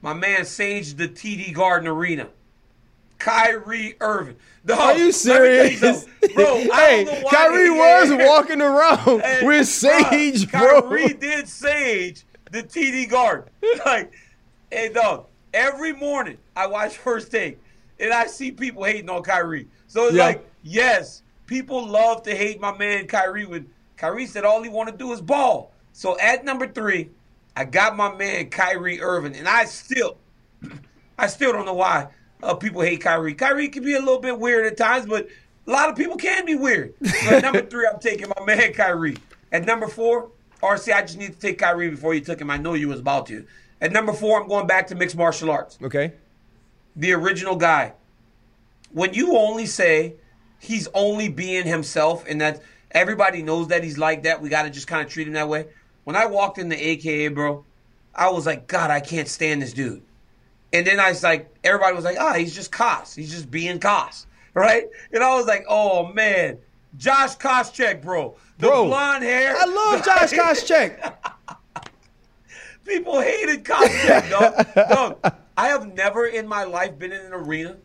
My 0.00 0.14
man 0.14 0.44
Sage 0.44 0.94
the 0.94 1.08
TD 1.08 1.52
Garden 1.52 1.88
Arena. 1.88 2.28
Kyrie 3.18 3.94
Irving. 4.00 4.36
Dog, 4.64 4.78
Are 4.78 4.98
you 4.98 5.04
let 5.06 5.06
me 5.06 5.12
tell 5.12 5.44
you 5.44 5.76
serious? 5.76 5.80
something. 6.02 6.34
Bro, 6.34 6.44
I 6.46 6.60
hey, 6.86 7.04
don't 7.04 7.14
know 7.14 7.20
why 7.22 7.30
Kyrie 7.32 7.70
was 7.70 8.12
walking 8.26 8.60
around 8.60 9.22
And, 9.22 9.46
with 9.46 9.68
Sage, 9.68 10.50
bro. 10.50 10.82
Kyrie 10.82 11.12
did 11.14 11.48
Sage 11.48 12.24
the 12.50 12.62
TD 12.62 13.08
guard. 13.08 13.50
Like, 13.84 14.12
hey, 14.70 14.92
dog. 14.92 15.26
Every 15.54 15.92
morning 15.92 16.38
I 16.54 16.66
watch 16.66 16.96
First 16.98 17.30
Take, 17.30 17.58
and 18.00 18.12
I 18.12 18.26
see 18.26 18.50
people 18.52 18.84
hating 18.84 19.08
on 19.08 19.22
Kyrie. 19.22 19.68
So 19.86 20.06
it's 20.06 20.16
Yeah. 20.16 20.24
like, 20.26 20.46
yes, 20.62 21.22
people 21.46 21.86
love 21.86 22.22
to 22.24 22.34
hate 22.34 22.60
my 22.60 22.76
man 22.76 23.06
Kyrie. 23.06 23.46
When 23.46 23.70
Kyrie 23.96 24.26
said 24.26 24.44
all 24.44 24.62
he 24.62 24.68
want 24.68 24.90
to 24.90 24.96
do 24.96 25.12
is 25.12 25.20
ball. 25.20 25.72
So 25.92 26.18
at 26.18 26.44
number 26.44 26.66
three, 26.66 27.10
I 27.56 27.64
got 27.64 27.96
my 27.96 28.14
man 28.14 28.50
Kyrie 28.50 29.00
Irving, 29.00 29.34
and 29.36 29.48
I 29.48 29.64
still, 29.64 30.18
I 31.18 31.26
still 31.28 31.52
don't 31.52 31.64
know 31.64 31.74
why 31.74 32.08
uh, 32.42 32.54
people 32.54 32.82
hate 32.82 33.00
Kyrie. 33.00 33.34
Kyrie 33.34 33.68
can 33.68 33.84
be 33.84 33.94
a 33.94 33.98
little 33.98 34.20
bit 34.20 34.38
weird 34.38 34.66
at 34.66 34.76
times, 34.76 35.06
but 35.06 35.28
a 35.66 35.70
lot 35.70 35.88
of 35.88 35.96
people 35.96 36.16
can 36.16 36.44
be 36.44 36.54
weird. 36.54 36.94
So 37.04 37.38
number 37.40 37.62
three, 37.62 37.88
I'm 37.92 37.98
taking 37.98 38.30
my 38.36 38.44
man 38.44 38.72
Kyrie. 38.72 39.16
At 39.52 39.64
number 39.64 39.88
four, 39.88 40.30
RC, 40.62 40.92
I 40.92 41.02
just 41.02 41.18
need 41.18 41.32
to 41.32 41.38
take 41.38 41.58
Kyrie 41.58 41.90
before 41.90 42.14
you 42.14 42.20
took 42.20 42.40
him. 42.40 42.50
I 42.50 42.56
know 42.56 42.74
you 42.74 42.88
was 42.88 43.00
about 43.00 43.26
to. 43.26 43.46
At 43.80 43.92
number 43.92 44.12
four, 44.12 44.40
I'm 44.40 44.48
going 44.48 44.66
back 44.66 44.86
to 44.88 44.94
mixed 44.94 45.16
martial 45.16 45.50
arts. 45.50 45.78
Okay. 45.82 46.12
The 46.94 47.12
original 47.12 47.56
guy. 47.56 47.92
When 48.92 49.12
you 49.12 49.36
only 49.36 49.66
say 49.66 50.14
he's 50.58 50.88
only 50.94 51.28
being 51.28 51.66
himself 51.66 52.24
and 52.28 52.40
that 52.40 52.62
everybody 52.90 53.42
knows 53.42 53.68
that 53.68 53.84
he's 53.84 53.98
like 53.98 54.22
that, 54.22 54.40
we 54.40 54.48
got 54.48 54.62
to 54.62 54.70
just 54.70 54.86
kind 54.86 55.04
of 55.04 55.12
treat 55.12 55.26
him 55.26 55.34
that 55.34 55.48
way. 55.48 55.66
When 56.04 56.16
I 56.16 56.26
walked 56.26 56.58
in 56.58 56.68
the 56.68 56.76
AKA, 56.76 57.28
bro, 57.28 57.64
I 58.14 58.30
was 58.30 58.46
like, 58.46 58.66
God, 58.66 58.90
I 58.90 59.00
can't 59.00 59.28
stand 59.28 59.60
this 59.60 59.72
dude. 59.72 60.02
And 60.72 60.86
then 60.86 61.00
I 61.00 61.10
was 61.10 61.22
like, 61.22 61.54
everybody 61.64 61.94
was 61.94 62.04
like, 62.04 62.18
ah, 62.18 62.34
he's 62.34 62.54
just 62.54 62.72
Koss. 62.72 63.14
He's 63.14 63.30
just 63.30 63.50
being 63.50 63.78
Koss. 63.78 64.26
Right? 64.54 64.84
And 65.12 65.22
I 65.22 65.34
was 65.36 65.46
like, 65.46 65.64
oh, 65.68 66.12
man. 66.12 66.58
Josh 66.96 67.36
Koscheck, 67.36 68.02
bro. 68.02 68.36
The 68.58 68.68
Bro, 68.68 68.86
blonde 68.86 69.22
hair. 69.22 69.54
I 69.56 69.64
love 69.66 70.04
Josh 70.04 70.32
Koscheck. 70.32 71.14
People 72.86 73.20
hated 73.20 73.64
Koscheck, 73.64 74.30
dog. 74.30 74.74
dog. 75.22 75.34
I 75.56 75.68
have 75.68 75.92
never 75.92 76.26
in 76.26 76.46
my 76.46 76.64
life 76.64 76.98
been 76.98 77.12
in 77.12 77.20
an 77.20 77.32
arena 77.32 77.76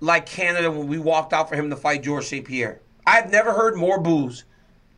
like 0.00 0.26
Canada 0.26 0.70
when 0.70 0.86
we 0.86 0.98
walked 0.98 1.32
out 1.32 1.48
for 1.48 1.56
him 1.56 1.70
to 1.70 1.76
fight 1.76 2.02
George 2.02 2.26
St. 2.26 2.46
Pierre. 2.46 2.80
I've 3.06 3.30
never 3.30 3.52
heard 3.52 3.76
more 3.76 4.00
boos 4.00 4.44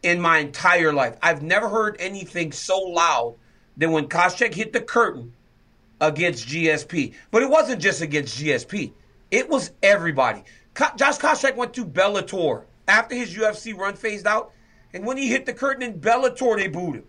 in 0.02 0.20
my 0.20 0.38
entire 0.38 0.92
life. 0.92 1.16
I've 1.22 1.42
never 1.42 1.68
heard 1.68 1.96
anything 1.98 2.52
so 2.52 2.78
loud 2.80 3.36
than 3.76 3.92
when 3.92 4.08
Koscheck 4.08 4.54
hit 4.54 4.72
the 4.72 4.80
curtain 4.80 5.32
against 6.00 6.48
GSP. 6.48 7.14
But 7.30 7.42
it 7.42 7.50
wasn't 7.50 7.80
just 7.80 8.00
against 8.00 8.38
GSP. 8.38 8.92
It 9.30 9.48
was 9.48 9.72
everybody. 9.82 10.44
Ko- 10.74 10.96
Josh 10.96 11.18
Koscheck 11.18 11.56
went 11.56 11.74
to 11.74 11.84
Bellator 11.84 12.64
after 12.88 13.14
his 13.14 13.34
UFC 13.34 13.76
run 13.76 13.94
phased 13.94 14.26
out. 14.26 14.52
And 14.92 15.06
when 15.06 15.16
he 15.16 15.28
hit 15.28 15.46
the 15.46 15.52
curtain 15.52 15.82
in 15.82 16.00
Bellator, 16.00 16.56
they 16.56 16.68
booed 16.68 16.96
him. 16.96 17.04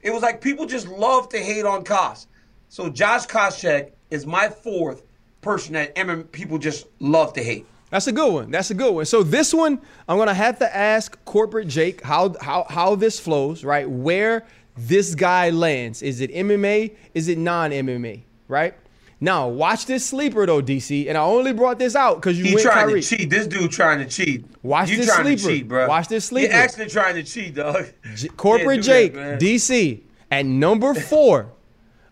It 0.00 0.10
was 0.10 0.22
like 0.22 0.40
people 0.40 0.66
just 0.66 0.88
love 0.88 1.28
to 1.30 1.38
hate 1.38 1.66
on 1.66 1.84
Koss. 1.84 2.26
So 2.68 2.88
Josh 2.88 3.26
Koscheck 3.26 3.92
is 4.10 4.26
my 4.26 4.48
fourth 4.48 5.02
person 5.40 5.74
that 5.74 5.94
MM 5.96 6.30
people 6.32 6.58
just 6.58 6.86
love 7.00 7.32
to 7.34 7.42
hate. 7.42 7.66
That's 7.90 8.06
a 8.08 8.12
good 8.12 8.32
one. 8.32 8.50
That's 8.50 8.70
a 8.70 8.74
good 8.74 8.92
one. 8.94 9.04
So 9.04 9.22
this 9.22 9.54
one, 9.54 9.80
I'm 10.08 10.18
gonna 10.18 10.34
have 10.34 10.58
to 10.58 10.76
ask 10.76 11.16
corporate 11.24 11.68
Jake 11.68 12.02
how 12.02 12.34
how 12.40 12.66
how 12.68 12.94
this 12.96 13.20
flows, 13.20 13.64
right? 13.64 13.88
Where 13.88 14.44
this 14.76 15.14
guy 15.14 15.50
lands. 15.50 16.02
Is 16.02 16.20
it 16.20 16.32
MMA? 16.32 16.96
Is 17.14 17.28
it 17.28 17.38
non-MMA? 17.38 18.22
Right? 18.48 18.74
Now 19.18 19.48
watch 19.48 19.86
this 19.86 20.04
sleeper 20.04 20.44
though, 20.46 20.60
DC. 20.62 21.08
And 21.08 21.16
I 21.16 21.22
only 21.22 21.52
brought 21.54 21.78
this 21.78 21.96
out 21.96 22.16
because 22.16 22.38
you 22.38 22.44
He 22.44 22.54
went 22.54 22.66
trying 22.66 22.86
Kyrie. 22.88 23.00
to 23.02 23.16
cheat. 23.16 23.30
This 23.30 23.46
dude 23.46 23.70
trying 23.70 23.98
to 24.00 24.04
cheat. 24.06 24.44
Watch 24.62 24.90
you 24.90 24.98
this 24.98 25.06
trying 25.06 25.24
sleeper. 25.24 25.42
to 25.42 25.48
cheat, 25.48 25.68
bro. 25.68 25.88
Watch 25.88 26.08
this 26.08 26.26
sleeper. 26.26 26.52
You're 26.52 26.62
actually 26.62 26.86
trying 26.90 27.14
to 27.14 27.22
cheat, 27.22 27.54
dog. 27.54 27.86
J- 28.14 28.28
corporate 28.28 28.84
Can't 28.84 29.14
that, 29.14 29.40
Jake. 29.40 29.54
DC. 29.54 30.00
At 30.30 30.44
number 30.44 30.92
four, 30.92 31.50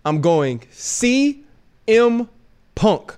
I'm 0.05 0.21
going 0.23 0.61
CM 0.71 2.29
Punk. 2.75 3.17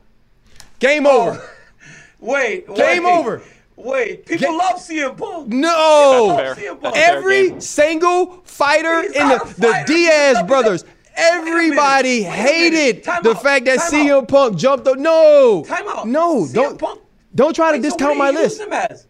Game 0.79 1.07
Oh, 1.07 1.29
over. 1.31 1.51
Wait, 2.21 2.67
Game 2.75 3.05
wait, 3.05 3.13
over. 3.19 3.43
Wait, 3.77 4.25
people 4.27 4.49
Ga- 4.49 4.57
love 4.57 4.77
CM 4.81 5.17
Punk. 5.17 5.49
No. 5.49 6.35
Fair. 6.37 6.55
CM 6.55 6.81
Punk. 6.81 6.97
Every 6.97 7.61
single 7.61 8.41
fighter 8.45 9.03
He's 9.03 9.13
in 9.13 9.29
the, 9.29 9.43
a 9.43 9.47
the. 9.55 9.85
Diaz 9.87 10.43
brothers, 10.47 10.83
Wait 10.83 10.91
a 10.91 10.95
minute. 10.95 10.96
Everybody 11.17 12.23
Wait 12.23 12.27
a 12.27 12.31
minute. 12.31 13.05
hated 13.05 13.05
the 13.05 13.31
out. 13.31 13.43
fact 13.43 13.65
that 13.67 13.79
Time 13.79 13.93
CM 13.93 14.19
out. 14.23 14.29
Punk 14.29 14.57
jumped. 14.59 14.87
up. 14.87 14.99
no, 14.99 15.65
Time 15.67 15.89
out. 15.89 16.07
no, 16.09 16.43
CM 16.45 16.55
don't 16.55 16.79
Punk- 16.79 17.01
don't 17.35 17.55
try 17.55 17.73
to 17.73 17.79
Wait, 17.79 17.83
discount 17.83 18.19
what 18.19 18.19
my 18.19 18.31
list. 18.31 18.59
using 18.59 18.67
him 18.67 18.73
as? 18.91 19.07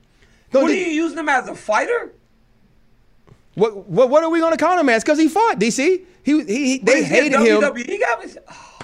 Don't 0.52 0.62
what 0.62 0.70
are 0.72 0.74
you 0.74 0.86
using 0.86 1.18
him 1.18 1.28
as 1.28 1.48
a 1.48 1.54
fighter? 1.54 2.12
What, 3.54 3.88
what 3.88 4.10
what 4.10 4.22
are 4.22 4.30
we 4.30 4.40
gonna 4.40 4.56
count 4.56 4.78
him 4.80 4.88
as? 4.88 5.02
Because 5.02 5.18
he 5.18 5.28
fought 5.28 5.58
DC. 5.58 5.78
He, 5.78 6.04
he, 6.24 6.44
he 6.44 6.78
they 6.78 6.98
he, 6.98 7.04
hated 7.04 7.32
him. 7.32 7.60
WWE 7.62 8.00
guy? 8.00 8.26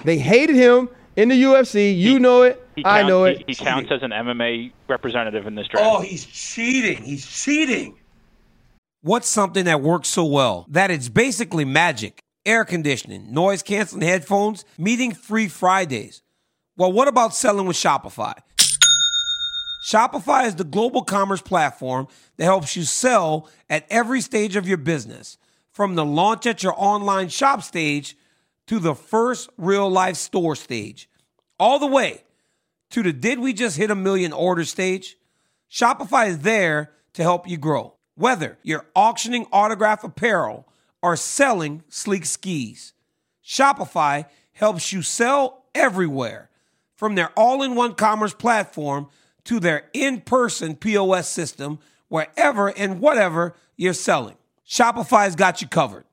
They 0.03 0.17
hated 0.17 0.55
him 0.55 0.89
in 1.15 1.29
the 1.29 1.41
UFC. 1.43 1.95
You 1.97 2.19
know 2.19 2.41
it. 2.43 2.65
He 2.75 2.83
I 2.85 2.99
count- 2.99 3.07
know 3.09 3.25
he- 3.25 3.31
it. 3.33 3.43
He, 3.47 3.55
counts 3.55 3.91
as 3.91 4.01
an 4.01 4.11
MMA 4.11 4.71
representative 4.87 5.45
in 5.45 5.55
this 5.55 5.67
draft. 5.67 5.85
Oh, 5.87 6.01
he's 6.01 6.25
cheating. 6.25 7.03
He's 7.03 7.25
cheating. 7.25 7.95
What's 9.01 9.27
something 9.27 9.65
that 9.65 9.81
works 9.81 10.07
so 10.07 10.23
well 10.25 10.65
that 10.69 10.89
it's 10.89 11.09
basically 11.09 11.65
magic? 11.65 12.19
Air 12.45 12.65
conditioning, 12.65 13.33
noise 13.33 13.63
canceling 13.63 14.05
headphones, 14.05 14.65
meeting 14.77 15.13
free 15.13 15.47
Fridays. 15.47 16.21
Well, 16.75 16.91
what 16.91 17.07
about 17.07 17.33
selling 17.33 17.67
with 17.67 17.77
Shopify? 17.77 18.33
Shopify 19.85 20.47
is 20.47 20.55
the 20.55 20.65
global 20.65 21.03
commerce 21.03 21.41
platform 21.41 22.07
that 22.37 22.45
helps 22.45 22.75
you 22.75 22.83
sell 22.83 23.49
at 23.69 23.85
every 23.89 24.19
stage 24.19 24.55
of 24.55 24.67
your 24.67 24.77
business. 24.77 25.37
From 25.71 25.95
the 25.95 26.05
launch 26.05 26.45
at 26.45 26.63
your 26.63 26.73
online 26.77 27.29
shop 27.29 27.63
stage 27.63 28.15
to 28.67 28.79
the 28.79 28.93
first 28.93 29.49
real 29.57 29.89
life 29.89 30.17
store 30.17 30.55
stage, 30.55 31.09
all 31.59 31.79
the 31.79 31.87
way 31.87 32.23
to 32.91 33.03
the 33.03 33.13
did 33.13 33.39
we 33.39 33.53
just 33.53 33.77
hit 33.77 33.89
a 33.89 33.95
million 33.95 34.33
order 34.33 34.65
stage? 34.65 35.15
Shopify 35.71 36.27
is 36.27 36.39
there 36.39 36.91
to 37.13 37.23
help 37.23 37.47
you 37.47 37.57
grow. 37.57 37.95
Whether 38.15 38.57
you're 38.63 38.85
auctioning 38.95 39.47
autograph 39.51 40.03
apparel 40.03 40.67
or 41.03 41.17
selling 41.17 41.83
sleek 41.89 42.25
skis, 42.25 42.93
Shopify 43.45 44.25
helps 44.53 44.93
you 44.93 45.01
sell 45.01 45.65
everywhere 45.75 46.49
from 46.95 47.15
their 47.15 47.29
all 47.35 47.61
in 47.61 47.75
one 47.75 47.93
commerce 47.93 48.33
platform 48.33 49.09
to 49.43 49.59
their 49.59 49.83
in 49.91 50.21
person 50.21 50.75
POS 50.75 51.27
system, 51.27 51.77
wherever 52.07 52.69
and 52.69 53.01
whatever 53.01 53.53
you're 53.75 53.93
selling. 53.93 54.37
Shopify's 54.65 55.35
got 55.35 55.61
you 55.61 55.67
covered. 55.67 56.05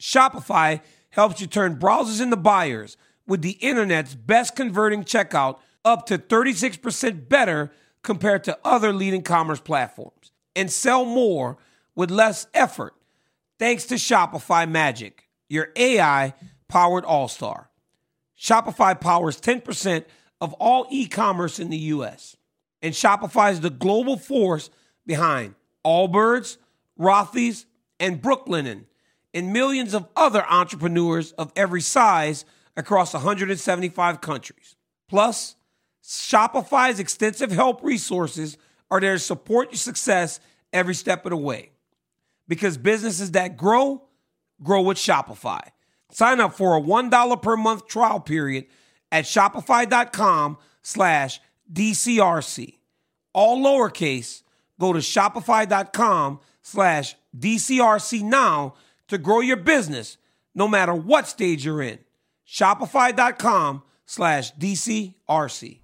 Shopify 0.00 0.80
helps 1.10 1.40
you 1.42 1.46
turn 1.46 1.76
browsers 1.76 2.22
into 2.22 2.36
buyers 2.36 2.96
with 3.26 3.42
the 3.42 3.58
internet's 3.60 4.14
best 4.14 4.56
converting 4.56 5.04
checkout 5.04 5.58
up 5.84 6.06
to 6.06 6.16
36% 6.16 7.28
better 7.28 7.70
compared 8.02 8.44
to 8.44 8.58
other 8.64 8.94
leading 8.94 9.22
commerce 9.22 9.60
platforms 9.60 10.32
and 10.56 10.70
sell 10.70 11.04
more 11.04 11.58
with 11.94 12.10
less 12.10 12.46
effort 12.54 12.94
thanks 13.58 13.86
to 13.86 13.94
Shopify 13.94 14.68
Magic, 14.68 15.28
your 15.48 15.68
AI 15.76 16.34
powered 16.68 17.04
all 17.04 17.28
star. 17.28 17.70
Shopify 18.38 18.98
powers 18.98 19.40
10% 19.40 20.04
of 20.40 20.52
all 20.54 20.86
e 20.90 21.06
commerce 21.06 21.58
in 21.58 21.70
the 21.70 21.76
US. 21.76 22.36
And 22.82 22.94
Shopify 22.94 23.52
is 23.52 23.60
the 23.60 23.70
global 23.70 24.16
force 24.16 24.70
behind 25.06 25.54
Allbirds, 25.84 26.58
Rothy's, 26.98 27.66
and 27.98 28.22
Brooklinen, 28.22 28.84
and 29.34 29.52
millions 29.52 29.94
of 29.94 30.06
other 30.14 30.44
entrepreneurs 30.48 31.32
of 31.32 31.52
every 31.56 31.80
size 31.80 32.44
across 32.76 33.12
175 33.12 34.20
countries. 34.20 34.76
Plus, 35.08 35.56
Shopify's 36.04 37.00
extensive 37.00 37.50
help 37.50 37.82
resources 37.82 38.56
are 38.90 39.00
there 39.00 39.14
to 39.14 39.18
support 39.18 39.70
your 39.70 39.78
success 39.78 40.40
every 40.72 40.94
step 40.94 41.26
of 41.26 41.30
the 41.30 41.36
way. 41.36 41.70
Because 42.48 42.78
businesses 42.78 43.32
that 43.32 43.56
grow, 43.56 44.02
grow 44.62 44.82
with 44.82 44.96
Shopify. 44.96 45.60
Sign 46.10 46.40
up 46.40 46.54
for 46.54 46.76
a 46.76 46.80
$1 46.80 47.42
per 47.42 47.56
month 47.56 47.86
trial 47.86 48.20
period 48.20 48.66
at 49.12 49.24
shopify.com 49.24 50.58
slash 50.82 51.40
DCRC. 51.70 52.74
All 53.34 53.58
lowercase, 53.62 54.42
go 54.80 54.92
to 54.92 55.00
shopify.com 55.00 56.40
slash 56.62 57.14
DCRC 57.38 58.22
now 58.22 58.74
to 59.08 59.18
grow 59.18 59.40
your 59.40 59.56
business 59.56 60.16
no 60.54 60.66
matter 60.66 60.94
what 60.94 61.28
stage 61.28 61.64
you're 61.64 61.82
in. 61.82 61.98
Shopify.com 62.46 63.82
slash 64.06 64.54
DCRC. 64.54 65.78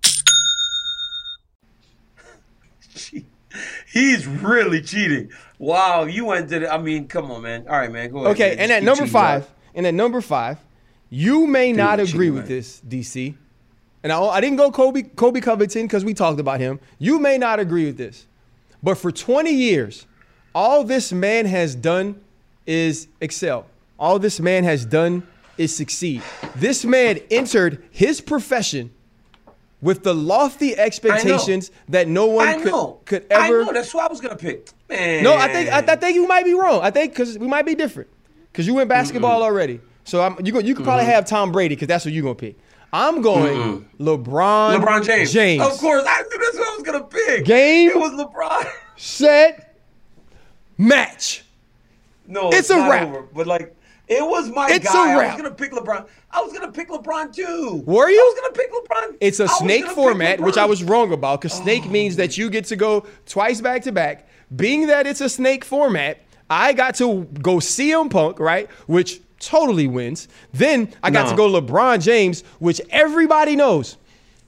He's 3.93 4.27
really 4.27 4.83
cheating. 4.83 5.31
Wow, 5.59 6.05
you 6.05 6.25
went 6.27 6.49
to 6.51 6.61
the, 6.61 6.73
I 6.73 6.79
mean, 6.79 7.09
come 7.09 7.31
on, 7.31 7.43
man. 7.43 7.67
All 7.69 7.79
right, 7.79 7.91
man. 7.91 8.11
Go 8.11 8.19
ahead. 8.19 8.33
Okay, 8.33 8.51
man. 8.51 8.59
and 8.59 8.73
at 8.73 8.83
number 8.83 9.03
cheating, 9.03 9.13
five, 9.13 9.51
and 9.75 9.87
at 9.87 9.95
number 9.95 10.21
five, 10.21 10.59
you 11.11 11.47
may 11.47 11.73
not 11.73 12.01
agree 12.01 12.27
cheating, 12.27 12.35
with 12.35 12.49
man. 12.49 12.57
this, 12.57 12.83
DC. 12.87 13.35
And 14.03 14.13
I, 14.13 14.21
I 14.23 14.41
didn't 14.41 14.57
go 14.57 14.71
Colby 14.71 15.03
Colby 15.03 15.41
Covington 15.41 15.83
because 15.83 16.05
we 16.05 16.15
talked 16.15 16.41
about 16.41 16.61
him. 16.61 16.81
You 16.99 17.19
may 17.19 17.39
not 17.39 17.59
agree 17.59 17.87
with 17.87 17.97
this, 17.97 18.27
but 18.83 18.99
for 18.99 19.11
20 19.11 19.51
years, 19.51 20.07
all 20.55 20.85
this 20.85 21.13
man 21.13 21.47
has 21.47 21.75
done 21.75 22.21
is 22.67 23.09
excel. 23.21 23.67
All 23.99 24.19
this 24.19 24.41
man 24.41 24.65
has 24.65 24.85
done 24.85 25.27
is 25.57 25.75
succeed. 25.75 26.23
This 26.57 26.85
man 26.85 27.21
entered 27.31 27.83
his 27.91 28.21
profession 28.21 28.93
with 29.85 30.03
the 30.03 30.15
lofty 30.15 30.75
expectations 30.77 31.71
that 31.91 32.09
no 32.09 32.27
one 32.27 32.63
could, 32.63 33.05
could 33.05 33.27
ever. 33.31 33.63
I 33.63 33.65
know. 33.67 33.73
That's 33.73 33.93
who 33.93 33.99
I 34.01 34.09
was 34.09 34.21
going 34.21 34.37
to 34.37 34.43
pick. 34.43 34.71
Man. 34.89 35.23
No, 35.23 35.35
I 35.35 35.53
think 35.53 35.71
I, 35.71 35.79
I 35.93 35.97
think 35.97 36.15
you 36.17 36.27
might 36.27 36.45
be 36.45 36.55
wrong. 36.55 36.81
I 36.83 36.91
think 36.91 37.13
because 37.13 37.39
we 37.39 37.47
might 37.47 37.67
be 37.67 37.75
different. 37.75 38.09
Because 38.51 38.67
you 38.67 38.75
went 38.75 38.89
basketball 38.89 39.43
already, 39.43 39.81
so 40.05 40.23
I'm, 40.23 40.37
you 40.45 40.53
go, 40.53 40.61
you 40.61 40.75
could 40.75 40.85
probably 40.85 41.05
have 41.07 41.27
Tom 41.27 41.53
Brady 41.53 41.75
because 41.75 41.89
that's 41.89 42.05
what 42.05 42.15
you're 42.15 42.23
gonna 42.23 42.35
pick. 42.35 42.57
I'm 42.95 43.23
going 43.23 43.89
LeBron. 43.99 44.79
LeBron 44.81 45.05
James. 45.05 45.33
James. 45.33 45.61
Of 45.63 45.77
course. 45.79 46.05
I 46.07 46.23
knew 46.23 46.39
that's 46.39 46.57
what 46.57 46.69
I 46.69 46.77
was 46.77 46.83
going 46.85 47.01
to 47.01 47.07
pick. 47.09 47.45
Game. 47.45 47.91
It 47.91 47.97
was 47.97 48.13
LeBron. 48.13 48.71
Set. 48.97 49.77
Match. 50.79 51.45
No, 52.29 52.51
It's 52.51 52.59
it's, 52.59 52.71
a 52.71 52.77
wrap. 52.77 53.09
over. 53.09 53.23
But 53.23 53.49
like, 53.49 53.77
it 54.09 54.23
was 54.27 54.51
my 54.51 54.69
It's 54.71 54.93
guy. 54.93 55.13
a 55.13 55.17
I 55.17 55.19
wrap. 55.21 55.33
was 55.35 55.43
gonna 55.43 55.55
pick 55.55 55.73
LeBron. 55.73 56.07
I 56.31 56.41
was 56.43 56.53
gonna 56.53 56.71
pick 56.73 56.89
LeBron 56.91 57.35
too. 57.35 57.83
Were 57.87 58.09
you? 58.11 58.21
I 58.21 58.33
was 58.35 58.41
gonna 58.41 58.53
pick 58.55 58.73
LeBron. 58.73 59.17
It's 59.21 59.41
a 59.41 59.45
I 59.45 59.59
snake 59.59 59.87
format, 59.87 60.41
which 60.41 60.57
I 60.57 60.65
was 60.67 60.83
wrong 60.83 61.13
about 61.13 61.41
because 61.41 61.57
snake 61.57 61.85
oh, 61.87 61.91
means 61.91 62.17
that 62.17 62.37
you 62.39 62.51
get 62.51 62.65
to 62.67 62.77
go 62.77 63.07
twice 63.27 63.61
back 63.61 63.83
to 63.83 63.93
back. 63.93 64.29
Being 64.55 64.87
that 64.89 65.07
it's 65.07 65.21
a 65.21 65.29
snake 65.29 65.65
format, 65.65 66.19
I 66.51 66.73
got 66.75 66.95
to 66.97 67.25
go 67.43 67.57
CM 67.57 68.11
Punk, 68.11 68.39
right? 68.39 68.71
Which 68.87 69.21
totally 69.41 69.87
wins. 69.89 70.29
Then 70.53 70.93
I 71.03 71.11
got 71.11 71.25
No. 71.25 71.31
to 71.31 71.37
go 71.37 71.61
LeBron 71.61 72.03
James, 72.03 72.43
which 72.59 72.81
everybody 72.91 73.57
knows. 73.57 73.97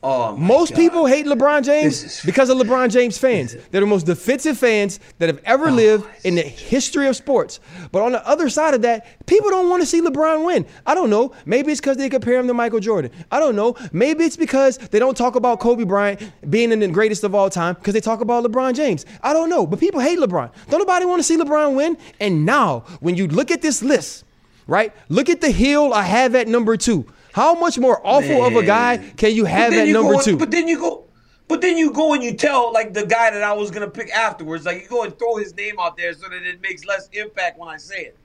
Oh, 0.09 0.37
Most 0.37 0.71
God. 0.71 0.77
people 0.77 1.07
hate 1.07 1.27
LeBron 1.27 1.65
James 1.65 2.05
is- 2.05 2.21
because 2.25 2.49
of 2.49 2.59
LeBron 2.59 2.91
James 2.91 3.19
fans. 3.19 3.57
They're 3.73 3.81
the 3.81 3.87
most 3.89 4.07
defensive 4.07 4.57
fans 4.57 5.01
that 5.19 5.29
have 5.29 5.41
ever 5.45 5.71
lived 5.71 6.07
in 6.23 6.37
the 6.37 6.43
history 6.43 7.09
of 7.09 7.17
sports. 7.17 7.59
But 7.91 8.03
on 8.03 8.13
the 8.13 8.25
other 8.27 8.49
side 8.49 8.75
of 8.75 8.83
that, 8.83 9.27
people 9.27 9.51
don't 9.51 9.69
want 9.69 9.83
to 9.83 9.87
see 9.87 10.01
LeBron 10.01 10.47
win. 10.47 10.65
I 10.87 10.95
don't 10.95 11.11
know. 11.11 11.33
Maybe 11.45 11.73
it's 11.73 11.81
because 11.81 11.97
they 11.97 12.09
compare 12.09 12.39
him 12.39 12.47
to 12.47 12.55
Michael 12.55 12.79
Jordan. 12.79 13.11
I 13.33 13.41
don't 13.41 13.57
know. 13.57 13.75
Maybe 13.93 14.23
it's 14.25 14.37
because 14.37 14.79
they 14.79 15.01
don't 15.01 15.17
talk 15.17 15.35
about 15.35 15.59
Kobe 15.59 15.83
Bryant 15.83 16.23
being 16.49 16.71
in 16.71 16.79
the 16.79 16.89
greatest 16.89 17.25
of 17.25 17.35
all 17.35 17.51
time 17.51 17.75
because 17.75 17.93
they 17.95 18.01
talk 18.01 18.21
about 18.21 18.45
LeBron 18.45 18.75
James. 18.75 19.05
I 19.25 19.33
don't 19.33 19.51
know. 19.51 19.67
But 19.67 19.81
people 19.81 20.01
hate 20.01 20.21
LeBron. 20.21 20.51
Don't 20.71 20.79
nobody 20.79 21.05
want 21.05 21.19
to 21.19 21.25
see 21.25 21.37
LeBron 21.37 21.75
win. 21.75 21.99
And 22.21 22.47
now, 22.47 22.85
when 23.01 23.17
you 23.17 23.27
look 23.27 23.51
at 23.51 23.61
this 23.61 23.83
list, 23.83 24.25
right? 24.69 24.93
Look 25.09 25.29
at 25.29 25.41
the 25.41 25.51
heel 25.51 25.93
I 25.93 26.03
have 26.03 26.37
at 26.37 26.47
number 26.47 26.77
two. 26.77 27.07
How 27.37 27.55
much 27.55 27.79
more 27.79 28.01
awful 28.03 28.43
of 28.47 28.57
a 28.57 28.63
guy 28.63 28.97
can 29.19 29.35
you 29.35 29.45
have 29.45 29.71
at 29.75 29.87
you 29.87 29.93
number 29.93 30.15
go, 30.15 30.23
two? 30.23 30.39
But 30.39 30.51
then 30.51 30.67
you 30.67 30.79
go. 30.79 31.05
But 31.49 31.61
then 31.61 31.77
you 31.77 31.93
go 31.93 32.15
and 32.15 32.25
you 32.25 32.33
tell 32.33 32.73
like 32.73 32.95
the 32.95 33.05
guy 33.05 33.31
that 33.31 33.43
I 33.43 33.53
was 33.53 33.71
gonna 33.71 33.91
pick 33.91 34.09
afterwards, 34.11 34.65
like 34.65 34.83
you 34.85 34.89
go 34.89 35.03
and 35.03 35.17
throw 35.19 35.37
his 35.37 35.55
name 35.55 35.75
out 35.79 35.99
there 35.99 36.15
so 36.15 36.31
that 36.31 36.43
it 36.45 36.63
makes 36.63 36.87
less 36.87 37.11
impact 37.13 37.59
when 37.59 37.69
I 37.69 37.77
say 37.77 38.07
it. 38.07 38.17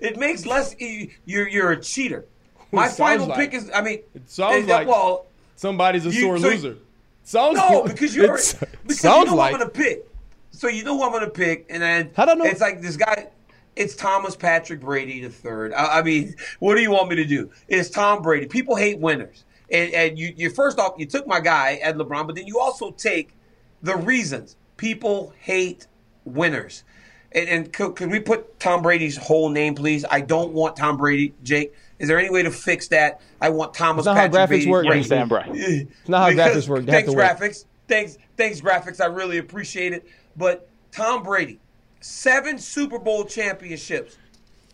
it 0.00 0.16
makes 0.18 0.44
less. 0.44 0.74
you- 0.80 1.08
You're 1.24 1.46
you're 1.48 1.70
a 1.70 1.80
cheater. 1.80 2.24
My 2.72 2.88
final 2.88 3.28
like- 3.28 3.38
pick 3.38 3.54
is. 3.54 3.70
I 3.72 3.80
mean, 3.80 4.00
It 4.12 4.28
sounds 4.28 4.66
like 4.66 4.88
well. 4.88 5.26
somebody's 5.54 6.04
a 6.06 6.10
You- 6.10 6.22
sore 6.22 6.38
so- 6.38 6.48
loser. 6.48 6.76
Sounds 7.22 7.58
No, 7.58 7.84
because 7.84 8.16
you're 8.16 8.26
because 8.32 8.98
sounds 8.98 9.26
you 9.26 9.30
know 9.30 9.36
like 9.36 9.50
who 9.50 9.54
I'm 9.54 9.60
gonna 9.60 9.70
pick. 9.70 10.04
So 10.50 10.66
you 10.66 10.82
know 10.82 10.96
who 10.98 11.04
I'm 11.04 11.12
gonna 11.12 11.30
pick, 11.30 11.66
and 11.70 11.80
then 11.80 12.10
I 12.16 12.24
know? 12.34 12.44
it's 12.44 12.60
like 12.60 12.82
this 12.82 12.96
guy. 12.96 13.28
It's 13.78 13.94
Thomas 13.94 14.34
Patrick 14.34 14.80
Brady 14.80 15.20
the 15.20 15.30
third. 15.30 15.72
I, 15.72 16.00
I 16.00 16.02
mean, 16.02 16.34
what 16.58 16.74
do 16.74 16.82
you 16.82 16.90
want 16.90 17.08
me 17.08 17.16
to 17.16 17.24
do? 17.24 17.50
It's 17.68 17.88
Tom 17.88 18.22
Brady. 18.22 18.46
People 18.46 18.74
hate 18.74 18.98
winners, 18.98 19.44
and 19.70 19.92
and 19.94 20.18
you 20.18 20.34
you 20.36 20.50
first 20.50 20.78
off 20.80 20.94
you 20.98 21.06
took 21.06 21.28
my 21.28 21.38
guy 21.38 21.74
Ed 21.74 21.96
LeBron, 21.96 22.26
but 22.26 22.34
then 22.34 22.46
you 22.46 22.58
also 22.58 22.90
take 22.90 23.34
the 23.82 23.96
reasons 23.96 24.56
people 24.76 25.32
hate 25.38 25.86
winners. 26.24 26.82
And, 27.30 27.48
and 27.48 27.72
could, 27.72 27.94
could 27.94 28.10
we 28.10 28.20
put 28.20 28.58
Tom 28.58 28.80
Brady's 28.80 29.16
whole 29.16 29.50
name, 29.50 29.74
please? 29.74 30.04
I 30.10 30.22
don't 30.22 30.54
want 30.54 30.76
Tom 30.76 30.96
Brady. 30.96 31.34
Jake, 31.42 31.74
is 31.98 32.08
there 32.08 32.18
any 32.18 32.30
way 32.30 32.42
to 32.42 32.50
fix 32.50 32.88
that? 32.88 33.20
I 33.40 33.50
want 33.50 33.74
Thomas 33.74 34.06
That's 34.06 34.16
not 34.16 34.32
how 34.32 34.46
graphics 34.46 34.48
Brady. 34.48 34.70
work, 34.70 34.86
Brady. 34.86 35.02
Sam. 35.02 35.30
It's 35.52 36.08
not 36.08 36.32
how 36.32 36.36
graphics 36.36 36.68
work. 36.68 36.86
Thanks, 36.86 37.10
graphics. 37.10 37.66
Thanks, 37.86 38.16
thanks, 38.36 38.60
graphics. 38.60 39.00
I 39.00 39.06
really 39.06 39.38
appreciate 39.38 39.92
it. 39.92 40.06
But 40.36 40.68
Tom 40.90 41.22
Brady, 41.22 41.60
seven 42.00 42.58
Super 42.58 42.98
Bowl 42.98 43.24
championships, 43.24 44.16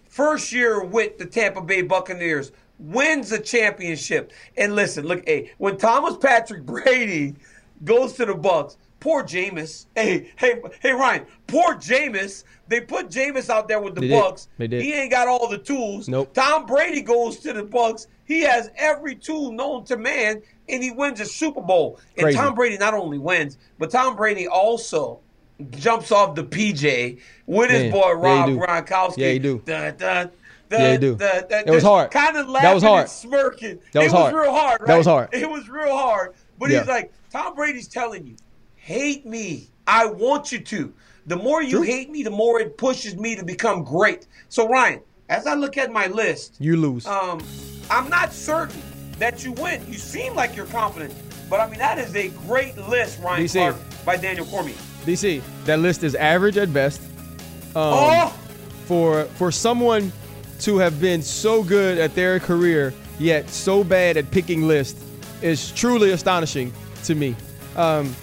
first 0.09 0.53
year 0.53 0.85
with 0.85 1.19
the 1.19 1.27
Tampa 1.27 1.61
Bay 1.61 1.83
Buccaneers, 1.83 2.53
wins 2.79 3.33
a 3.33 3.41
championship. 3.41 4.33
And 4.57 4.75
listen, 4.75 5.07
look, 5.07 5.27
hey, 5.27 5.53
when 5.59 5.77
Thomas 5.77 6.17
Patrick 6.17 6.63
Brady 6.67 7.35
goes 7.85 8.15
to 8.15 8.27
the 8.27 8.35
Bucs, 8.35 8.77
poor 9.01 9.23
Jameis. 9.23 9.87
Hey, 9.95 10.33
hey, 10.37 10.61
hey, 10.81 10.93
Ryan, 10.93 11.27
poor 11.47 11.75
Jameis. 11.75 12.45
They 12.67 12.81
put 12.81 13.11
Jameis 13.11 13.51
out 13.51 13.69
there 13.69 13.81
with 13.81 13.95
the 13.95 14.01
They 14.01 14.09
did. 14.09 14.23
Bucs. 14.23 14.49
They 14.57 14.67
did. 14.67 14.83
He 14.83 14.95
ain't 14.95 15.11
got 15.11 15.29
all 15.29 15.49
the 15.49 15.59
tools. 15.59 16.09
Nope. 16.09 16.33
Tom 16.33 16.65
Brady 16.65 17.03
goes 17.03 17.39
to 17.41 17.53
the 17.53 17.63
Bucs. 17.63 18.07
He 18.25 18.41
has 18.41 18.71
every 18.77 19.15
tool 19.15 19.53
known 19.53 19.85
to 19.85 19.99
man, 19.99 20.41
and 20.69 20.83
he 20.83 20.91
wins 20.91 21.21
a 21.21 21.27
Super 21.27 21.61
Bowl. 21.61 22.01
And 22.17 22.25
Crazy. 22.25 22.39
Tom 22.39 22.55
Brady 22.55 22.79
not 22.79 22.95
only 22.95 23.19
wins, 23.19 23.59
but 23.79 23.91
Tom 23.91 24.17
Brady 24.17 24.49
also 24.49 25.21
jumps 25.71 26.11
off 26.13 26.35
the 26.35 26.45
PJ 26.45 27.21
with 27.47 27.71
his 27.71 27.83
Man, 27.85 27.93
boy 27.93 28.13
Rob 28.13 28.49
do. 28.49 28.59
Gronkowski. 28.59 29.15
Yeah, 29.19 29.31
he 29.31 29.39
do. 29.39 29.63
Yeah, 29.67 30.93
he 30.93 30.99
do. 30.99 31.17
It 31.21 31.71
was 31.71 31.83
hard. 31.83 32.11
Kind 32.11 32.37
of 32.37 32.47
That 32.47 32.53
laughing 32.53 32.75
was 32.75 32.83
hard. 32.83 33.01
and 33.03 33.11
smirking. 33.11 33.79
That 33.93 34.03
was 34.05 34.13
it 34.13 34.17
hard. 34.17 34.35
was 34.35 34.43
real 34.43 34.53
hard. 34.53 34.81
Right? 34.81 34.87
That 34.89 34.97
was 34.99 35.07
hard. 35.07 35.29
It 35.33 35.49
was 35.49 35.69
real 35.69 35.97
hard. 35.97 36.35
But 36.59 36.71
Yeah. 36.71 36.81
he's 36.81 36.89
like, 36.89 37.13
Tom 37.31 37.55
Brady's 37.55 37.87
telling 37.89 38.27
you, 38.27 38.37
hate 38.77 39.25
me. 39.27 39.69
I 39.87 40.07
want 40.07 40.51
you 40.51 40.59
to. 40.61 40.93
The 41.27 41.37
more 41.37 41.63
you 41.63 41.83
hate 41.83 42.11
me, 42.11 42.23
the 42.23 42.31
more 42.31 42.61
it 42.61 42.77
pushes 42.77 43.17
me 43.17 43.37
to 43.37 43.45
become 43.45 43.83
great. 43.85 44.27
So 44.49 44.69
Ryan, 44.69 45.01
as 45.29 45.47
I 45.47 45.55
look 45.55 45.77
at 45.79 45.91
my 45.93 46.07
list, 46.09 46.57
You 46.59 46.77
lose. 46.77 47.07
um, 47.07 47.41
I'm 47.91 48.09
not 48.09 48.33
certain 48.33 48.83
that 49.19 49.45
you 49.45 49.53
win. 49.53 49.83
You 49.89 49.95
seem 49.99 50.35
like 50.35 50.57
you're 50.57 50.67
confident, 50.67 51.15
but 51.49 51.61
I 51.61 51.69
mean 51.71 51.79
that 51.79 51.99
is 51.99 52.15
a 52.17 52.29
great 52.47 52.77
list, 52.77 53.21
Ryan. 53.21 53.49
Clark 53.49 53.77
by 54.05 54.17
Daniel 54.17 54.45
Cormier. 54.47 54.75
DC, 55.05 55.43
that 55.65 55.79
list 55.79 56.03
is 56.03 56.15
average 56.15 56.57
at 56.57 56.73
best. 56.73 57.01
Um, 57.77 57.93
oh, 57.93 58.39
for 58.87 59.25
for 59.25 59.51
someone 59.51 60.13
to 60.61 60.79
have 60.79 61.01
been 61.01 61.23
so 61.23 61.63
good 61.63 61.99
at 61.99 62.15
their 62.15 62.39
career 62.39 62.95
yet 63.19 63.49
so 63.51 63.85
bad 63.85 64.17
at 64.17 64.31
picking 64.31 64.67
lists 64.67 65.03
is 65.43 65.73
truly 65.73 66.13
astonishing 66.13 66.73
to 67.05 67.15
me. 67.15 67.37
Um, 67.77 68.15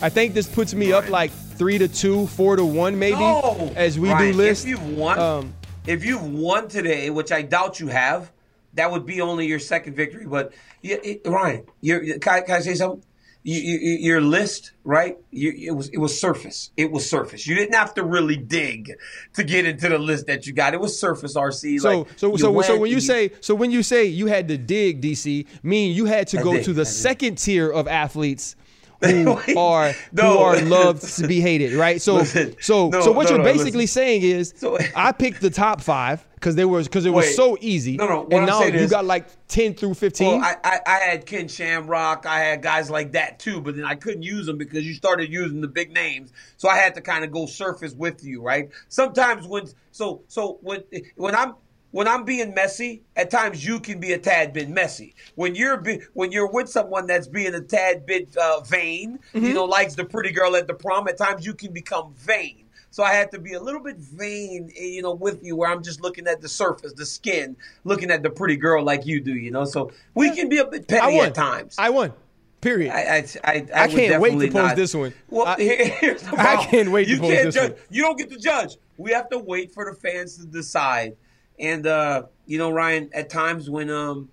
I 0.00 0.08
think 0.08 0.34
this 0.34 0.48
puts 0.48 0.74
me 0.74 0.92
up 0.92 1.08
like 1.08 1.30
three 1.30 1.78
to 1.78 1.88
two, 1.88 2.26
four 2.28 2.56
to 2.56 2.64
one, 2.64 2.98
maybe 2.98 3.20
no. 3.20 3.72
as 3.76 3.98
we 3.98 4.10
Ryan, 4.10 4.32
do 4.32 4.38
lists. 4.38 4.64
If 4.64 4.70
you've 4.70 4.96
won, 4.96 5.18
Um, 5.18 5.54
if 5.86 6.04
you've 6.04 6.24
won 6.24 6.68
today, 6.68 7.10
which 7.10 7.30
I 7.32 7.42
doubt 7.42 7.78
you 7.78 7.88
have, 7.88 8.32
that 8.74 8.90
would 8.90 9.04
be 9.04 9.20
only 9.20 9.46
your 9.46 9.58
second 9.58 9.94
victory. 9.94 10.26
But 10.26 10.52
yeah, 10.80 10.96
it, 11.02 11.22
Ryan, 11.26 11.66
you're, 11.80 12.18
can, 12.18 12.34
I, 12.34 12.40
can 12.40 12.56
I 12.56 12.60
say 12.60 12.74
something? 12.74 13.02
You, 13.44 13.60
you, 13.60 13.78
you- 13.78 13.98
your 13.98 14.20
list, 14.20 14.72
right? 14.84 15.16
You, 15.30 15.52
it 15.56 15.72
was 15.72 15.88
it 15.88 15.98
was 15.98 16.18
surface. 16.20 16.70
It 16.76 16.90
was 16.92 17.08
surface. 17.08 17.46
You 17.46 17.54
didn't 17.56 17.74
have 17.74 17.92
to 17.94 18.04
really 18.04 18.36
dig 18.36 18.92
to 19.34 19.42
get 19.42 19.64
into 19.66 19.88
the 19.88 19.98
list 19.98 20.26
that 20.28 20.46
you 20.46 20.52
got. 20.52 20.74
It 20.74 20.80
was 20.80 20.98
surface. 20.98 21.36
RC. 21.36 21.80
So 21.80 21.98
like, 22.00 22.08
so 22.16 22.36
so 22.36 22.60
so 22.62 22.78
when 22.78 22.90
you 22.90 23.00
say 23.00 23.32
so 23.40 23.54
when 23.54 23.70
you 23.72 23.82
say 23.82 24.04
you 24.04 24.26
had 24.26 24.46
to 24.48 24.56
dig 24.56 25.02
DC, 25.02 25.46
mean 25.62 25.94
you 25.94 26.04
had 26.04 26.28
to 26.28 26.38
I 26.38 26.42
go 26.42 26.52
did, 26.54 26.64
to 26.66 26.70
I 26.70 26.74
the 26.74 26.84
did. 26.84 26.90
second 26.90 27.38
tier 27.38 27.68
of 27.70 27.88
athletes 27.88 28.54
who 29.10 29.58
are 29.58 29.92
no. 30.12 30.32
who 30.32 30.38
are 30.38 30.60
loved 30.62 31.02
to 31.16 31.26
be 31.26 31.40
hated, 31.40 31.72
right? 31.74 32.00
So 32.00 32.14
Listen, 32.14 32.54
so 32.60 32.88
no, 32.88 33.00
so 33.00 33.12
what 33.12 33.28
no, 33.28 33.36
you're 33.36 33.44
basically 33.44 33.82
listen. 33.82 33.94
saying 34.02 34.22
is 34.22 34.54
So- 34.56 34.78
I 34.96 35.12
picked 35.12 35.40
the 35.40 35.50
top 35.50 35.80
five 35.80 36.24
because 36.34 36.54
they 36.56 36.64
was 36.64 36.88
because 36.88 37.06
it 37.06 37.10
was 37.10 37.26
Wait. 37.26 37.34
so 37.34 37.56
easy. 37.60 37.96
No, 37.96 38.06
no, 38.08 38.20
what 38.22 38.32
and 38.32 38.42
I'm 38.42 38.46
now 38.46 38.62
you 38.64 38.74
is- 38.74 38.90
got 38.90 39.04
like 39.04 39.26
ten 39.48 39.74
through 39.74 39.94
fifteen. 39.94 40.38
Well, 40.40 40.44
I, 40.44 40.56
I, 40.64 40.80
I 40.86 40.98
had 40.98 41.26
Ken 41.26 41.48
Shamrock. 41.48 42.26
I 42.26 42.38
had 42.40 42.62
guys 42.62 42.90
like 42.90 43.12
that 43.12 43.38
too, 43.38 43.60
but 43.60 43.76
then 43.76 43.84
I 43.84 43.94
couldn't 43.94 44.22
use 44.22 44.46
them 44.46 44.58
because 44.58 44.86
you 44.86 44.94
started 44.94 45.32
using 45.32 45.60
the 45.60 45.68
big 45.68 45.92
names. 45.92 46.32
So 46.56 46.68
I 46.68 46.76
had 46.76 46.94
to 46.96 47.00
kind 47.00 47.24
of 47.24 47.30
go 47.32 47.46
surface 47.46 47.94
with 47.94 48.24
you, 48.24 48.42
right? 48.42 48.70
Sometimes 48.88 49.46
when 49.46 49.68
so 49.90 50.22
so 50.28 50.58
when 50.62 50.82
when 51.16 51.34
I'm 51.34 51.54
when 51.92 52.08
I'm 52.08 52.24
being 52.24 52.52
messy, 52.54 53.02
at 53.16 53.30
times 53.30 53.64
you 53.64 53.78
can 53.80 54.00
be 54.00 54.12
a 54.12 54.18
tad 54.18 54.52
bit 54.52 54.68
messy. 54.68 55.14
When 55.36 55.54
you're 55.54 55.76
be, 55.76 56.00
when 56.14 56.32
you're 56.32 56.50
with 56.50 56.68
someone 56.68 57.06
that's 57.06 57.28
being 57.28 57.54
a 57.54 57.60
tad 57.60 58.04
bit 58.04 58.36
uh, 58.36 58.60
vain, 58.60 59.18
Mm-hmm. 59.34 59.46
you 59.46 59.54
know, 59.54 59.64
likes 59.64 59.94
the 59.94 60.04
pretty 60.04 60.30
girl 60.32 60.56
at 60.56 60.66
the 60.66 60.74
prom. 60.74 61.06
At 61.08 61.16
times 61.16 61.46
you 61.46 61.54
can 61.54 61.72
become 61.72 62.12
vain. 62.18 62.64
So 62.90 63.02
I 63.02 63.14
had 63.14 63.30
to 63.32 63.38
be 63.38 63.54
a 63.54 63.60
little 63.60 63.80
bit 63.82 63.96
vain, 63.96 64.70
eh, 64.76 64.82
you 64.84 65.00
know, 65.02 65.12
with 65.14 65.42
you, 65.42 65.56
where 65.56 65.70
I'm 65.70 65.82
just 65.82 66.02
looking 66.02 66.26
at 66.26 66.42
the 66.42 66.48
surface, 66.48 66.92
the 66.92 67.06
skin, 67.06 67.56
looking 67.84 68.10
at 68.10 68.22
the 68.22 68.28
pretty 68.28 68.56
girl 68.56 68.84
like 68.84 69.06
you 69.06 69.20
do, 69.20 69.32
you 69.34 69.50
know. 69.50 69.64
So 69.64 69.92
we 70.14 70.30
can 70.34 70.50
be 70.50 70.58
a 70.58 70.66
bit 70.66 70.86
petty 70.88 71.18
at 71.18 71.34
times. 71.34 71.76
I 71.78 71.88
won. 71.88 72.12
Period. 72.60 72.92
I, 72.92 73.00
I, 73.00 73.26
I, 73.44 73.66
I, 73.74 73.82
I 73.84 73.88
can't 73.88 74.20
wait 74.20 74.32
to 74.38 74.46
post 74.46 74.54
not. 74.54 74.76
this 74.76 74.94
one. 74.94 75.12
Well, 75.30 75.46
I- 75.46 75.56
here's 76.00 76.22
the 76.22 76.38
I 76.38 76.64
can't 76.66 76.90
wait 76.92 77.06
to 77.06 77.10
you 77.12 77.18
post 77.18 77.32
can't 77.32 77.44
this 77.46 77.54
judge. 77.54 77.70
one. 77.72 77.80
You 77.90 78.02
don't 78.02 78.18
get 78.18 78.30
to 78.30 78.38
judge. 78.38 78.76
We 78.98 79.10
have 79.12 79.28
to 79.30 79.38
wait 79.38 79.72
for 79.72 79.90
the 79.90 79.98
fans 79.98 80.36
to 80.36 80.44
decide. 80.46 81.16
And 81.58 81.86
uh, 81.86 82.24
you 82.46 82.58
know, 82.58 82.70
Ryan, 82.70 83.10
at 83.12 83.30
times 83.30 83.70
when 83.70 83.90
um, 83.90 84.28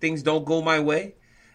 things 0.00 0.22
don't 0.22 0.44
go 0.44 0.62
my 0.62 0.80
way, 0.80 1.14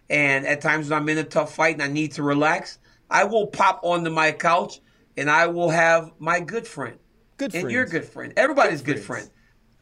and 0.10 0.46
at 0.46 0.62
times 0.62 0.90
when 0.90 1.02
I'm 1.02 1.10
in 1.10 1.18
a 1.18 1.24
tough 1.24 1.56
fight 1.56 1.76
and 1.76 1.84
I 1.84 1.88
need 1.88 2.14
to 2.14 2.24
relax, 2.24 2.80
I 3.10 3.24
will 3.24 3.48
pop 3.48 3.82
onto 3.84 4.10
my 4.10 4.32
couch 4.32 4.80
and 5.18 5.30
I 5.30 5.48
will 5.48 5.70
have 5.70 6.12
my 6.20 6.40
good 6.40 6.68
friend. 6.68 6.98
Good 7.38 7.54
and 7.54 7.62
friends. 7.62 7.74
your 7.74 7.86
good 7.86 8.06
friend. 8.06 8.34
Everybody's 8.38 8.82
good, 8.82 9.00
friend. 9.00 9.30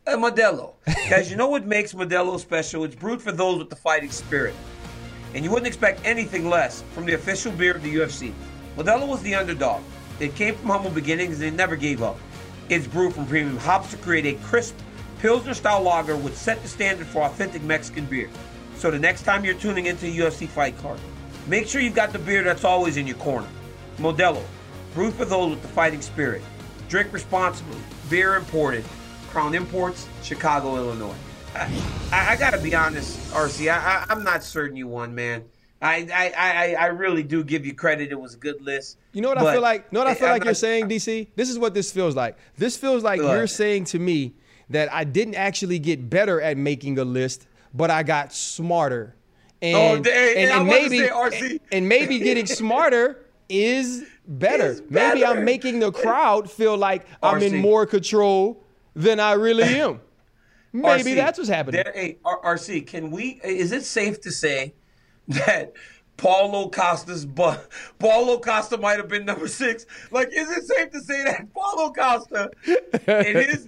Uh, 0.07 0.15
Modelo. 0.15 0.75
Guys, 1.09 1.29
you 1.29 1.37
know 1.37 1.47
what 1.47 1.65
makes 1.65 1.93
Modelo 1.93 2.39
special? 2.39 2.83
It's 2.83 2.95
brewed 2.95 3.21
for 3.21 3.31
those 3.31 3.59
with 3.59 3.69
the 3.69 3.75
fighting 3.75 4.11
spirit. 4.11 4.55
And 5.33 5.43
you 5.43 5.51
wouldn't 5.51 5.67
expect 5.67 6.01
anything 6.05 6.49
less 6.49 6.83
from 6.93 7.05
the 7.05 7.13
official 7.13 7.51
beer 7.51 7.75
of 7.75 7.83
the 7.83 7.93
UFC. 7.93 8.33
Modelo 8.77 9.07
was 9.07 9.21
the 9.21 9.35
underdog. 9.35 9.83
It 10.19 10.35
came 10.35 10.55
from 10.55 10.69
humble 10.69 10.89
beginnings 10.89 11.39
and 11.41 11.53
it 11.53 11.57
never 11.57 11.75
gave 11.75 12.01
up. 12.01 12.17
It's 12.69 12.87
brewed 12.87 13.13
from 13.13 13.25
premium 13.27 13.57
hops 13.57 13.91
to 13.91 13.97
create 13.97 14.25
a 14.25 14.33
crisp 14.43 14.75
Pilsner 15.19 15.53
style 15.53 15.81
lager 15.81 16.15
would 16.15 16.33
set 16.33 16.61
the 16.61 16.67
standard 16.69 17.05
for 17.05 17.23
authentic 17.23 17.61
Mexican 17.61 18.05
beer. 18.05 18.29
So 18.75 18.89
the 18.89 18.99
next 18.99 19.23
time 19.23 19.43
you're 19.43 19.53
tuning 19.53 19.87
into 19.87 20.05
UFC 20.05 20.47
fight 20.47 20.77
card, 20.77 20.99
make 21.47 21.67
sure 21.67 21.81
you've 21.81 21.95
got 21.95 22.13
the 22.13 22.19
beer 22.19 22.41
that's 22.41 22.63
always 22.63 22.95
in 22.95 23.05
your 23.05 23.17
corner. 23.17 23.47
Modelo, 23.97 24.41
brewed 24.93 25.13
for 25.13 25.25
those 25.25 25.49
with 25.51 25.61
the 25.61 25.67
fighting 25.67 26.01
spirit. 26.01 26.41
Drink 26.87 27.11
responsibly. 27.11 27.77
Beer 28.09 28.35
imported. 28.35 28.85
Crown 29.27 29.53
Imports, 29.53 30.07
Chicago, 30.23 30.77
Illinois. 30.77 31.13
I, 31.53 31.81
I, 32.11 32.31
I 32.31 32.35
gotta 32.35 32.57
be 32.57 32.73
honest, 32.73 33.19
RC. 33.31 33.71
I, 33.71 33.77
I, 33.77 34.05
I'm 34.09 34.23
not 34.23 34.41
certain 34.43 34.75
you 34.75 34.87
won, 34.87 35.13
man. 35.13 35.43
I, 35.81 36.07
I, 36.13 36.33
I, 36.35 36.73
I 36.73 36.85
really 36.87 37.23
do 37.23 37.43
give 37.43 37.65
you 37.65 37.73
credit. 37.73 38.11
It 38.11 38.19
was 38.19 38.33
a 38.33 38.37
good 38.37 38.61
list. 38.61 38.97
You 39.13 39.21
know 39.21 39.29
what 39.29 39.37
I 39.37 39.53
feel 39.53 39.61
like? 39.61 39.85
You 39.91 39.95
know 39.95 39.99
what 39.99 40.07
I 40.07 40.15
feel 40.15 40.27
I'm 40.27 40.33
like 40.33 40.45
you're 40.45 40.53
saying, 40.53 40.89
DC? 40.89 41.27
This 41.35 41.49
is 41.49 41.59
what 41.59 41.73
this 41.73 41.91
feels 41.91 42.15
like. 42.15 42.37
This 42.57 42.75
feels 42.75 43.03
like 43.03 43.19
you're 43.19 43.47
saying 43.47 43.85
to 43.85 43.99
me 43.99 44.33
that 44.69 44.91
I 44.93 45.03
didn't 45.03 45.35
actually 45.35 45.79
get 45.79 46.09
better 46.09 46.41
at 46.41 46.57
making 46.57 46.97
a 46.99 47.03
list, 47.05 47.47
but 47.73 47.89
I 47.91 48.03
got 48.03 48.33
smarter. 48.33 49.15
And, 49.61 50.07
Oh, 50.07 50.11
and, 50.11 50.51
and 50.51 50.59
to 50.59 50.63
maybe 50.63 50.99
RC. 50.99 51.59
and 51.71 51.89
maybe 51.89 52.19
getting 52.19 52.45
smarter 52.61 53.25
is 53.49 54.05
better. 54.27 54.67
Is 54.67 54.83
Maybe 54.89 55.25
I'm 55.25 55.43
making 55.43 55.79
the 55.79 55.91
crowd 55.91 56.49
feel 56.49 56.77
like 56.77 57.05
I'm 57.23 57.41
in 57.41 57.57
more 57.57 57.85
control 57.85 58.63
than 58.95 59.19
I 59.19 59.33
really 59.33 59.63
am. 59.81 59.99
Maybe 60.71 61.11
RC, 61.11 61.15
that's 61.15 61.37
what's 61.39 61.49
happening. 61.49 61.81
There, 61.83 61.93
hey, 61.93 62.17
R- 62.23 62.55
RC, 62.55 62.85
can 62.85 63.09
we? 63.11 63.41
Is 63.43 63.71
it 63.71 63.83
safe 63.83 64.21
to 64.21 64.31
say 64.31 64.75
that 65.27 65.73
Paulo 66.15 66.69
Costa's 66.69 67.25
but 67.25 67.67
Paulo 67.97 68.39
Costa 68.39 68.77
might 68.77 68.97
have 68.97 69.07
been 69.07 69.25
number 69.25 69.47
six? 69.47 69.87
Like, 70.11 70.29
is 70.31 70.49
it 70.51 70.63
safe 70.65 70.91
to 70.91 71.01
say 71.01 71.23
that 71.23 71.51
Paulo 71.55 71.91
Costa 71.91 72.51
and 73.07 73.37
his, 73.37 73.67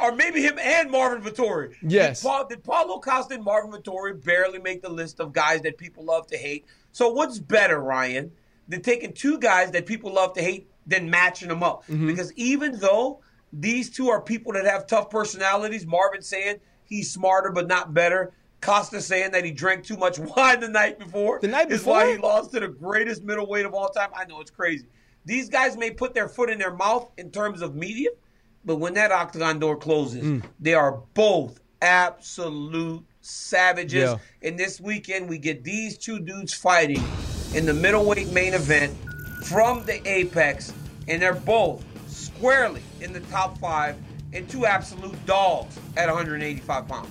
or 0.00 0.12
maybe 0.12 0.42
him 0.42 0.58
and 0.58 0.90
Marvin 0.90 1.22
Vettori? 1.22 1.74
Yes. 1.82 2.20
Did, 2.20 2.28
Paul, 2.28 2.46
did 2.46 2.64
Paulo 2.64 3.00
Costa 3.00 3.34
and 3.34 3.44
Marvin 3.44 3.70
Vettori 3.70 4.22
barely 4.24 4.58
make 4.58 4.82
the 4.82 4.88
list 4.90 5.20
of 5.20 5.32
guys 5.32 5.62
that 5.62 5.78
people 5.78 6.04
love 6.04 6.26
to 6.28 6.36
hate? 6.36 6.64
So 6.92 7.10
what's 7.10 7.38
better, 7.38 7.80
Ryan, 7.80 8.32
than 8.68 8.82
taking 8.82 9.12
two 9.12 9.38
guys 9.38 9.70
that 9.72 9.86
people 9.86 10.12
love 10.12 10.34
to 10.34 10.42
hate 10.42 10.68
than 10.86 11.08
matching 11.08 11.48
them 11.48 11.62
up? 11.62 11.82
Mm-hmm. 11.84 12.08
Because 12.08 12.32
even 12.34 12.78
though 12.78 13.20
These 13.52 13.90
two 13.90 14.08
are 14.08 14.20
people 14.20 14.54
that 14.54 14.64
have 14.64 14.86
tough 14.86 15.10
personalities. 15.10 15.86
Marvin 15.86 16.22
saying 16.22 16.56
he's 16.84 17.12
smarter 17.12 17.50
but 17.52 17.68
not 17.68 17.92
better. 17.92 18.32
Costa 18.62 19.00
saying 19.00 19.32
that 19.32 19.44
he 19.44 19.50
drank 19.50 19.84
too 19.84 19.96
much 19.96 20.18
wine 20.36 20.60
the 20.60 20.68
night 20.68 20.98
before. 20.98 21.38
The 21.40 21.48
night 21.48 21.70
is 21.70 21.84
why 21.84 22.04
before? 22.04 22.16
he 22.16 22.22
lost 22.22 22.52
to 22.52 22.60
the 22.60 22.68
greatest 22.68 23.22
middleweight 23.24 23.66
of 23.66 23.74
all 23.74 23.88
time. 23.88 24.08
I 24.16 24.24
know 24.24 24.40
it's 24.40 24.50
crazy. 24.50 24.86
These 25.24 25.48
guys 25.48 25.76
may 25.76 25.90
put 25.90 26.14
their 26.14 26.28
foot 26.28 26.48
in 26.50 26.58
their 26.58 26.74
mouth 26.74 27.10
in 27.18 27.30
terms 27.30 27.60
of 27.62 27.74
media, 27.74 28.08
but 28.64 28.76
when 28.76 28.94
that 28.94 29.10
octagon 29.12 29.58
door 29.58 29.76
closes, 29.76 30.22
Mm. 30.24 30.42
they 30.60 30.74
are 30.74 31.00
both 31.14 31.60
absolute 31.80 33.02
savages. 33.20 34.10
Yeah. 34.10 34.16
And 34.48 34.58
this 34.58 34.80
weekend, 34.80 35.28
we 35.28 35.38
get 35.38 35.64
these 35.64 35.96
two 35.98 36.18
dudes 36.20 36.52
fighting 36.52 37.02
in 37.54 37.66
the 37.66 37.74
middleweight 37.74 38.32
main 38.32 38.54
event 38.54 38.94
from 39.44 39.84
the 39.84 40.00
Apex, 40.08 40.72
and 41.08 41.20
they're 41.20 41.34
both 41.34 41.84
squarely 42.08 42.82
in 43.00 43.12
the 43.12 43.20
top 43.20 43.58
five 43.58 43.96
and 44.32 44.48
two 44.48 44.66
absolute 44.66 45.14
dogs 45.26 45.78
at 45.96 46.08
185 46.08 46.88
pounds. 46.88 47.08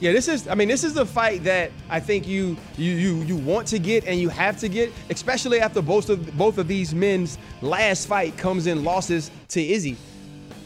Yeah, 0.00 0.12
this 0.12 0.28
is. 0.28 0.46
I 0.46 0.54
mean, 0.54 0.68
this 0.68 0.84
is 0.84 0.94
the 0.94 1.04
fight 1.04 1.42
that 1.44 1.72
I 1.90 1.98
think 1.98 2.28
you 2.28 2.56
you 2.76 2.92
you 2.92 3.16
you 3.22 3.36
want 3.36 3.66
to 3.68 3.80
get 3.80 4.04
and 4.06 4.20
you 4.20 4.28
have 4.28 4.56
to 4.60 4.68
get, 4.68 4.92
especially 5.10 5.60
after 5.60 5.82
both 5.82 6.08
of 6.08 6.36
both 6.38 6.58
of 6.58 6.68
these 6.68 6.94
men's 6.94 7.36
last 7.62 8.06
fight 8.06 8.36
comes 8.36 8.68
in 8.68 8.84
losses 8.84 9.32
to 9.48 9.60
Izzy. 9.60 9.96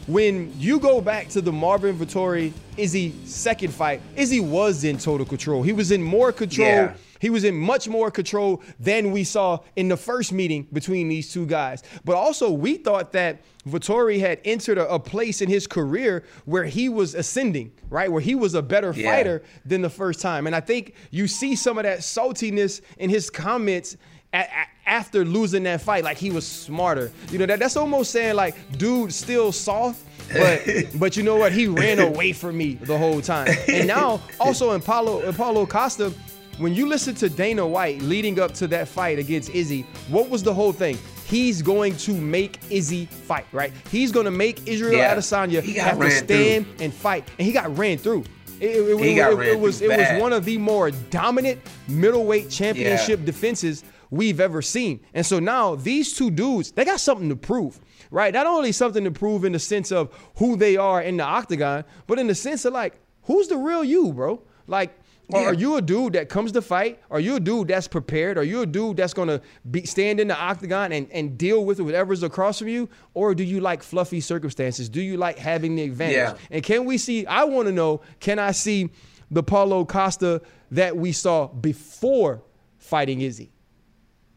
When 0.07 0.53
you 0.59 0.79
go 0.79 0.99
back 0.99 1.29
to 1.29 1.41
the 1.41 1.51
Marvin 1.51 1.97
Vettori 1.97 2.51
Izzy 2.75 3.13
second 3.25 3.73
fight, 3.73 4.01
Izzy 4.17 4.41
was 4.41 4.83
in 4.83 4.97
total 4.97 5.25
control. 5.25 5.63
He 5.63 5.71
was 5.71 5.91
in 5.91 6.03
more 6.03 6.31
control. 6.33 6.67
Yeah. 6.67 6.93
He 7.21 7.29
was 7.29 7.45
in 7.45 7.55
much 7.55 7.87
more 7.87 8.11
control 8.11 8.61
than 8.81 9.13
we 9.13 9.23
saw 9.23 9.59
in 9.77 9.87
the 9.87 9.95
first 9.95 10.33
meeting 10.33 10.67
between 10.73 11.07
these 11.07 11.31
two 11.31 11.45
guys. 11.45 11.81
But 12.03 12.17
also, 12.17 12.51
we 12.51 12.75
thought 12.75 13.13
that 13.13 13.41
Vettori 13.65 14.19
had 14.19 14.41
entered 14.43 14.77
a, 14.77 14.89
a 14.93 14.99
place 14.99 15.41
in 15.41 15.47
his 15.47 15.65
career 15.65 16.25
where 16.43 16.65
he 16.65 16.89
was 16.89 17.15
ascending, 17.15 17.71
right? 17.89 18.11
Where 18.11 18.19
he 18.19 18.35
was 18.35 18.55
a 18.55 18.61
better 18.61 18.91
Yeah. 18.93 19.09
fighter 19.09 19.43
than 19.65 19.81
the 19.81 19.89
first 19.89 20.19
time. 20.19 20.47
And 20.47 20.55
I 20.55 20.59
think 20.59 20.95
you 21.11 21.27
see 21.29 21.55
some 21.55 21.77
of 21.77 21.85
that 21.85 21.99
saltiness 21.99 22.81
in 22.97 23.09
his 23.09 23.29
comments 23.29 23.95
a- 24.33 24.39
a- 24.39 24.67
after 24.85 25.23
losing 25.25 25.63
that 25.63 25.81
fight, 25.81 26.03
like 26.03 26.17
he 26.17 26.29
was 26.31 26.45
smarter. 26.45 27.11
You 27.31 27.39
know, 27.39 27.45
that, 27.45 27.59
that's 27.59 27.77
almost 27.77 28.11
saying 28.11 28.35
like, 28.35 28.55
dude, 28.77 29.13
still 29.13 29.51
soft, 29.51 30.01
but 30.33 30.61
but 30.95 31.15
you 31.17 31.23
know 31.23 31.35
what? 31.37 31.51
He 31.51 31.67
ran 31.67 31.99
away 31.99 32.33
from 32.33 32.57
me 32.57 32.75
the 32.75 32.97
whole 32.97 33.21
time. 33.21 33.47
And 33.67 33.87
now 33.87 34.21
also 34.39 34.71
in 34.71 34.81
Paulo, 34.81 35.21
in 35.21 35.33
Paulo 35.33 35.65
Costa, 35.65 36.13
when 36.57 36.73
you 36.73 36.85
listen 36.87 37.15
to 37.15 37.29
Dana 37.29 37.65
White 37.65 38.01
leading 38.01 38.39
up 38.39 38.53
to 38.55 38.67
that 38.67 38.87
fight 38.87 39.17
against 39.19 39.49
Izzy, 39.51 39.85
what 40.09 40.29
was 40.29 40.43
the 40.43 40.53
whole 40.53 40.71
thing? 40.73 40.97
He's 41.25 41.61
going 41.61 41.95
to 41.97 42.13
make 42.13 42.59
Izzy 42.69 43.05
fight, 43.05 43.45
right? 43.51 43.71
He's 43.89 44.11
going 44.11 44.25
to 44.25 44.31
make 44.31 44.67
Israel 44.67 44.93
Yeah. 44.93 45.15
Adesanya 45.15 45.63
have 45.77 45.97
to 45.99 46.11
stand 46.11 46.65
and 46.79 46.93
fight, 46.93 47.27
and 47.39 47.45
he 47.47 47.51
got 47.53 47.75
ran 47.77 47.97
through. 47.97 48.25
It, 48.59 48.65
it- 48.69 48.99
He 48.99 49.13
it- 49.13 49.15
got 49.15 49.31
it- 49.43 49.59
was 49.59 49.79
through 49.79 49.91
it 49.91 49.97
was 50.13 50.21
one 50.21 50.31
of 50.33 50.45
the 50.45 50.57
more 50.59 50.91
dominant 50.91 51.59
middleweight 51.87 52.49
championship 52.51 53.25
defenses 53.25 53.83
we've 54.09 54.39
ever 54.39 54.61
seen. 54.61 54.99
And 55.13 55.25
so 55.25 55.39
now 55.39 55.75
these 55.75 56.13
two 56.13 56.31
dudes, 56.31 56.71
they 56.71 56.85
got 56.85 56.99
something 56.99 57.29
to 57.29 57.35
prove, 57.35 57.79
right? 58.11 58.33
Not 58.33 58.47
only 58.47 58.71
something 58.71 59.03
to 59.03 59.11
prove 59.11 59.45
in 59.45 59.51
the 59.53 59.59
sense 59.59 59.91
of 59.91 60.13
who 60.37 60.55
they 60.55 60.77
are 60.77 61.01
in 61.01 61.17
the 61.17 61.23
octagon, 61.23 61.83
but 62.07 62.19
in 62.19 62.27
the 62.27 62.35
sense 62.35 62.65
of 62.65 62.73
like, 62.73 62.99
who's 63.23 63.47
the 63.47 63.57
real 63.57 63.83
you, 63.83 64.13
bro? 64.13 64.41
Like, 64.67 64.97
are- 65.33 65.41
Yeah. 65.41 65.47
are 65.47 65.53
you 65.53 65.77
a 65.77 65.81
dude 65.81 66.13
that 66.13 66.27
comes 66.27 66.51
to 66.51 66.61
fight? 66.61 66.99
Are 67.09 67.19
you 67.19 67.37
a 67.37 67.39
dude 67.39 67.69
that's 67.69 67.87
prepared? 67.87 68.37
Are 68.37 68.43
you 68.43 68.61
a 68.61 68.65
dude 68.65 68.97
that's 68.97 69.13
gonna 69.13 69.39
be 69.71 69.85
stand 69.85 70.19
in 70.19 70.27
the 70.27 70.37
octagon 70.37 70.91
and, 70.91 71.07
and 71.11 71.37
deal 71.37 71.63
with 71.63 71.79
whatever's 71.79 72.23
across 72.23 72.59
from 72.59 72.67
you? 72.67 72.89
Or 73.13 73.33
do 73.33 73.43
you 73.43 73.61
like 73.61 73.81
fluffy 73.83 74.19
circumstances? 74.19 74.89
Do 74.89 75.01
you 75.01 75.15
like 75.15 75.37
having 75.37 75.75
the 75.75 75.83
advantage? 75.83 76.15
Yeah. 76.17 76.33
And 76.51 76.61
can 76.61 76.83
we 76.85 76.97
see? 76.97 77.25
I 77.25 77.45
want 77.45 77.67
to 77.67 77.71
know. 77.71 78.01
Can 78.19 78.37
I 78.37 78.51
see 78.51 78.89
the 79.31 79.41
Paulo 79.41 79.85
Costa 79.85 80.41
that 80.71 80.97
we 80.97 81.13
saw 81.13 81.47
before 81.47 82.43
fighting 82.77 83.21
Izzy? 83.21 83.52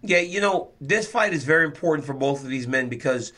Yeah, 0.09 0.19
you 0.21 0.41
know, 0.41 0.73
this 0.81 1.07
fight 1.09 1.33
is 1.33 1.45
very 1.45 1.65
important 1.65 2.07
for 2.07 2.15
both 2.15 2.43
of 2.43 2.49
these 2.49 2.67
men 2.67 2.89
because 2.89 3.33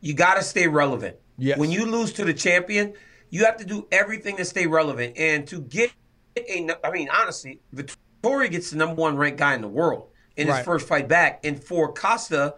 you 0.00 0.14
got 0.14 0.34
to 0.34 0.42
stay 0.42 0.66
relevant. 0.66 1.16
Yes. 1.36 1.58
When 1.58 1.70
you 1.70 1.86
lose 1.86 2.12
to 2.14 2.24
the 2.24 2.34
champion, 2.34 2.94
you 3.30 3.44
have 3.44 3.56
to 3.58 3.64
do 3.64 3.86
everything 3.92 4.36
to 4.38 4.44
stay 4.44 4.66
relevant. 4.66 5.16
And 5.16 5.46
to 5.48 5.60
get 5.60 5.92
a, 6.36 6.68
I 6.84 6.90
mean, 6.90 7.08
honestly, 7.12 7.60
Vettori 7.74 8.50
gets 8.50 8.70
the 8.70 8.76
number 8.76 8.94
one 8.94 9.16
ranked 9.16 9.38
guy 9.38 9.54
in 9.54 9.60
the 9.60 9.68
world 9.68 10.08
in 10.36 10.46
his 10.46 10.56
Right. 10.56 10.64
first 10.64 10.86
fight 10.88 11.08
back. 11.08 11.40
And 11.44 11.62
for 11.62 11.92
Costa, 11.92 12.54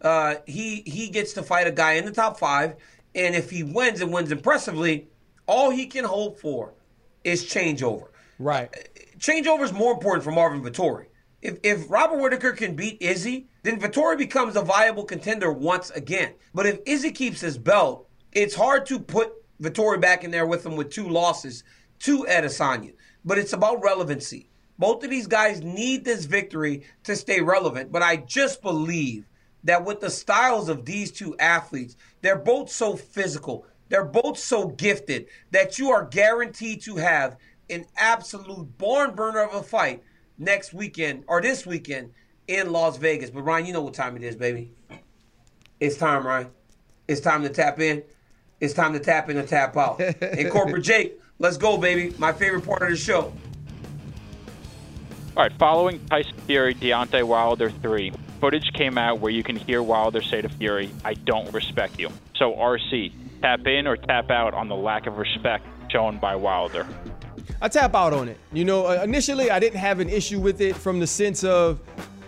uh, 0.00 0.36
he 0.46 0.82
he 0.86 1.08
gets 1.08 1.32
to 1.34 1.42
fight 1.42 1.66
a 1.66 1.72
guy 1.72 1.92
in 1.94 2.04
the 2.04 2.12
top 2.12 2.38
five. 2.38 2.76
And 3.14 3.34
if 3.34 3.50
he 3.50 3.62
wins 3.62 4.00
and 4.00 4.12
wins 4.12 4.32
impressively, 4.32 5.08
all 5.46 5.70
he 5.70 5.86
can 5.86 6.04
hope 6.04 6.38
for 6.40 6.74
is 7.22 7.44
changeover 7.44 8.08
Right. 8.38 8.68
changeover 9.18 9.62
is 9.62 9.72
more 9.72 9.92
important 9.92 10.24
for 10.24 10.30
Marvin 10.32 10.62
Vettori. 10.62 11.06
If, 11.44 11.58
if 11.62 11.90
Robert 11.90 12.20
Whitaker 12.20 12.52
can 12.52 12.74
beat 12.74 13.02
Izzy, 13.02 13.48
then 13.64 13.78
Vettori 13.78 14.16
becomes 14.16 14.56
a 14.56 14.62
viable 14.62 15.04
contender 15.04 15.52
once 15.52 15.90
again. 15.90 16.32
But 16.54 16.64
if 16.64 16.80
Izzy 16.86 17.12
keeps 17.12 17.42
his 17.42 17.58
belt, 17.58 18.08
it's 18.32 18.54
hard 18.54 18.86
to 18.86 18.98
put 18.98 19.30
Vettori 19.62 20.00
back 20.00 20.24
in 20.24 20.30
there 20.30 20.46
with 20.46 20.64
him 20.64 20.74
with 20.74 20.88
two 20.88 21.06
losses 21.06 21.62
to 22.00 22.24
Adesanya. 22.24 22.94
But 23.26 23.36
it's 23.36 23.52
about 23.52 23.82
relevancy. 23.82 24.48
Both 24.78 25.04
of 25.04 25.10
these 25.10 25.26
guys 25.26 25.62
need 25.62 26.02
this 26.04 26.24
victory 26.24 26.84
to 27.04 27.14
stay 27.14 27.42
relevant. 27.42 27.92
But 27.92 28.02
I 28.02 28.16
just 28.16 28.62
believe 28.62 29.26
that 29.64 29.84
with 29.84 30.00
the 30.00 30.10
styles 30.10 30.70
of 30.70 30.86
these 30.86 31.12
two 31.12 31.36
athletes, 31.38 31.94
they're 32.22 32.38
both 32.38 32.70
so 32.70 32.96
physical, 32.96 33.66
they're 33.90 34.04
both 34.04 34.38
so 34.38 34.68
gifted 34.68 35.26
that 35.50 35.78
you 35.78 35.90
are 35.90 36.06
guaranteed 36.06 36.80
to 36.82 36.96
have 36.96 37.36
an 37.68 37.84
absolute 37.98 38.78
barn 38.78 39.14
burner 39.14 39.42
of 39.42 39.54
a 39.54 39.62
fight 39.62 40.02
next 40.38 40.72
weekend 40.72 41.24
or 41.26 41.40
this 41.40 41.66
weekend 41.66 42.12
in 42.46 42.72
Las 42.72 42.96
Vegas. 42.96 43.30
But 43.30 43.42
Ryan, 43.42 43.66
you 43.66 43.72
know 43.72 43.82
what 43.82 43.94
time 43.94 44.16
it 44.16 44.22
is, 44.22 44.36
baby. 44.36 44.72
It's 45.80 45.96
time, 45.96 46.26
Ryan. 46.26 46.48
It's 47.08 47.20
time 47.20 47.42
to 47.42 47.48
tap 47.48 47.80
in. 47.80 48.02
It's 48.60 48.74
time 48.74 48.92
to 48.94 49.00
tap 49.00 49.28
in 49.28 49.36
and 49.36 49.48
tap 49.48 49.76
out. 49.76 50.00
and 50.20 50.50
corporate 50.50 50.84
Jake, 50.84 51.20
let's 51.38 51.56
go, 51.56 51.76
baby. 51.76 52.14
My 52.18 52.32
favorite 52.32 52.64
part 52.64 52.82
of 52.82 52.90
the 52.90 52.96
show. 52.96 53.32
All 55.36 55.42
right, 55.42 55.52
following 55.58 56.04
Tyson 56.06 56.38
Fury, 56.46 56.76
Deontay 56.76 57.24
Wilder 57.24 57.68
3, 57.68 58.12
footage 58.40 58.72
came 58.72 58.96
out 58.96 59.18
where 59.18 59.32
you 59.32 59.42
can 59.42 59.56
hear 59.56 59.82
Wilder 59.82 60.22
say 60.22 60.40
to 60.40 60.48
Fury, 60.48 60.90
I 61.04 61.14
don't 61.14 61.52
respect 61.52 61.98
you. 61.98 62.08
So, 62.36 62.52
RC, 62.52 63.12
tap 63.42 63.66
in 63.66 63.88
or 63.88 63.96
tap 63.96 64.30
out 64.30 64.54
on 64.54 64.68
the 64.68 64.76
lack 64.76 65.08
of 65.08 65.18
respect 65.18 65.66
shown 65.90 66.18
by 66.18 66.36
Wilder. 66.36 66.86
I 67.64 67.68
tap 67.68 67.94
out 67.94 68.12
on 68.12 68.28
it. 68.28 68.36
You 68.52 68.66
know, 68.66 68.84
uh, 68.84 69.00
initially 69.02 69.50
I 69.50 69.58
didn't 69.58 69.78
have 69.78 69.98
an 69.98 70.10
issue 70.10 70.38
with 70.38 70.60
it 70.60 70.76
from 70.76 71.00
the 71.00 71.06
sense 71.06 71.44
of 71.44 71.80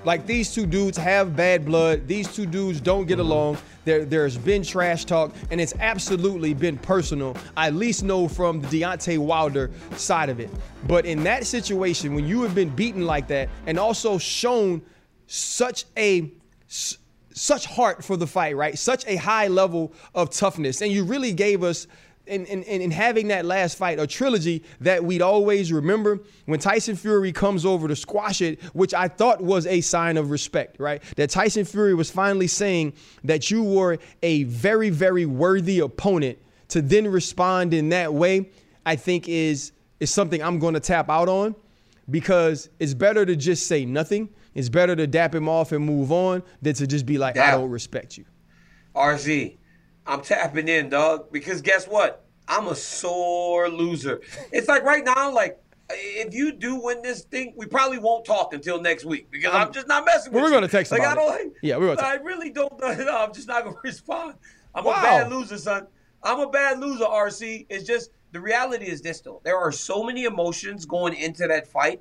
like 0.03 0.25
these 0.25 0.55
two 0.55 0.65
dudes 0.65 0.97
have 0.97 1.37
bad 1.37 1.67
blood. 1.67 2.09
These 2.09 2.35
two 2.35 2.47
dudes 2.47 2.81
don't 2.81 3.05
get 3.05 3.19
along. 3.19 3.59
There, 3.85 4.07
there's 4.07 4.39
been 4.39 4.63
trash 4.63 5.05
talk, 5.05 5.35
and 5.51 5.61
it's 5.61 5.75
absolutely 5.79 6.55
been 6.55 6.79
personal. 6.79 7.37
I 7.55 7.67
at 7.67 7.75
least 7.75 8.03
know 8.03 8.29
from 8.29 8.63
the 8.63 8.81
Deontay 8.81 9.19
Wilder 9.19 9.71
side 9.97 10.31
of 10.31 10.41
it. 10.41 10.49
But 10.89 11.05
in 11.05 11.23
that 11.25 11.45
situation, 11.45 12.15
when 12.15 12.27
you 12.27 12.41
have 12.41 12.55
been 12.55 12.71
beaten 12.71 13.05
like 13.05 13.29
that, 13.29 13.51
and 13.67 13.79
also 13.79 14.17
shown 14.17 14.81
such 15.27 15.85
a 15.99 16.33
such 17.35 17.67
heart 17.67 18.03
for 18.03 18.17
the 18.17 18.27
fight, 18.27 18.57
right? 18.57 18.79
Such 18.79 19.07
a 19.07 19.17
high 19.17 19.49
level 19.49 19.93
of 20.15 20.31
toughness, 20.31 20.81
and 20.81 20.91
you 20.91 21.05
really 21.05 21.35
gave 21.35 21.63
us 21.63 21.89
in, 22.27 22.45
in, 22.47 22.63
in 22.63 22.91
having 22.91 23.29
that 23.29 23.45
last 23.45 23.79
fight, 23.79 23.99
a 23.99 24.07
trilogy 24.07 24.65
that 24.81 25.05
we'd 25.05 25.23
always 25.23 25.73
remember 25.73 26.21
when 26.47 26.59
Tyson 26.61 26.97
Fury 26.97 27.33
comes 27.33 27.65
over 27.65 27.89
to 27.89 27.97
squash 27.97 28.41
it, 28.41 28.63
which 28.75 28.95
I 28.95 29.09
thought 29.09 29.41
was 29.41 29.67
a 29.67 29.81
sign 29.81 30.17
of 30.17 30.31
respect, 30.31 30.81
right? 30.81 31.03
That 31.17 31.31
Tyson 31.31 31.65
Fury 31.65 31.95
was 31.95 32.11
finally 32.11 32.47
saying 32.47 32.95
that 33.25 33.51
you 33.51 33.63
were 33.63 33.99
a 34.23 34.45
very, 34.45 34.91
very 34.91 35.27
worthy 35.27 35.79
opponent 35.81 36.39
to 36.69 36.83
then 36.83 37.09
respond 37.09 37.73
in 37.73 37.91
that 37.91 38.13
way, 38.13 38.51
I 38.85 38.97
think 38.97 39.29
is 39.29 39.73
is 39.99 40.13
something 40.13 40.43
I'm 40.43 40.59
going 40.59 40.75
to 40.75 40.81
tap 40.81 41.09
out 41.09 41.29
on 41.29 41.55
because 42.11 42.69
it's 42.79 42.93
better 42.93 43.25
to 43.25 43.35
just 43.35 43.67
say 43.67 43.85
nothing. 43.85 44.29
It's 44.55 44.69
better 44.69 44.95
to 44.95 45.07
dap 45.07 45.35
him 45.35 45.49
off 45.49 45.73
and 45.73 45.85
move 45.85 46.13
on 46.13 46.43
than 46.63 46.75
to 46.75 46.87
just 46.87 47.07
be 47.07 47.19
like, 47.19 47.39
I 47.39 47.53
don't 47.53 47.71
respect 47.71 48.17
you. 48.19 48.25
RC, 48.95 49.57
I'm 50.07 50.23
tapping 50.23 50.69
in, 50.69 50.89
dog, 50.89 51.33
because 51.33 51.61
guess 51.63 51.87
what? 51.87 52.25
I'm 52.49 52.69
a 52.69 52.75
sore 52.75 53.69
loser. 53.69 54.21
It's 54.53 54.69
like 54.69 54.85
right 54.85 55.05
now, 55.05 55.33
like 55.33 55.59
if 55.91 56.35
you 56.35 56.53
do 56.53 56.77
win 56.77 57.03
this 57.03 57.23
thing, 57.25 57.55
we 57.57 57.67
probably 57.67 57.99
won't 57.99 58.25
talk 58.25 58.53
until 58.53 58.81
next 58.81 59.05
week 59.05 59.31
because 59.31 59.55
um, 59.55 59.63
I'm, 59.63 59.73
just 59.73 59.89
not 59.89 60.05
messing 60.05 60.33
with 60.33 60.43
we're 60.43 60.49
you. 60.49 60.55
gonna 60.55 60.69
text 60.69 60.93
like, 60.93 61.03
I 61.03 61.15
don't, 61.15 61.53
Yeah, 61.63 61.77
we're 61.77 61.95
gonna 61.95 62.07
I 62.07 62.15
really 62.15 62.51
don't. 62.51 62.73
No, 62.81 63.17
I'm 63.19 63.33
just 63.33 63.49
not 63.49 63.65
gonna 63.65 63.77
respond. 63.85 64.35
I'm 64.75 64.85
Wow. 64.85 64.93
a 64.93 65.03
bad 65.03 65.31
loser, 65.31 65.59
son. 65.59 65.87
I'm 66.23 66.41
a 66.41 66.49
bad 66.49 66.81
loser, 66.81 67.05
RC. 67.05 67.67
It's 67.69 67.85
just 67.85 68.11
the 68.33 68.41
reality 68.41 68.87
is 68.87 69.01
this 69.01 69.21
though. 69.21 69.41
There 69.45 69.57
are 69.57 69.73
so 69.73 70.03
many 70.03 70.25
emotions 70.25 70.87
going 70.87 71.15
into 71.15 71.47
that 71.47 71.67
fight. 71.67 72.01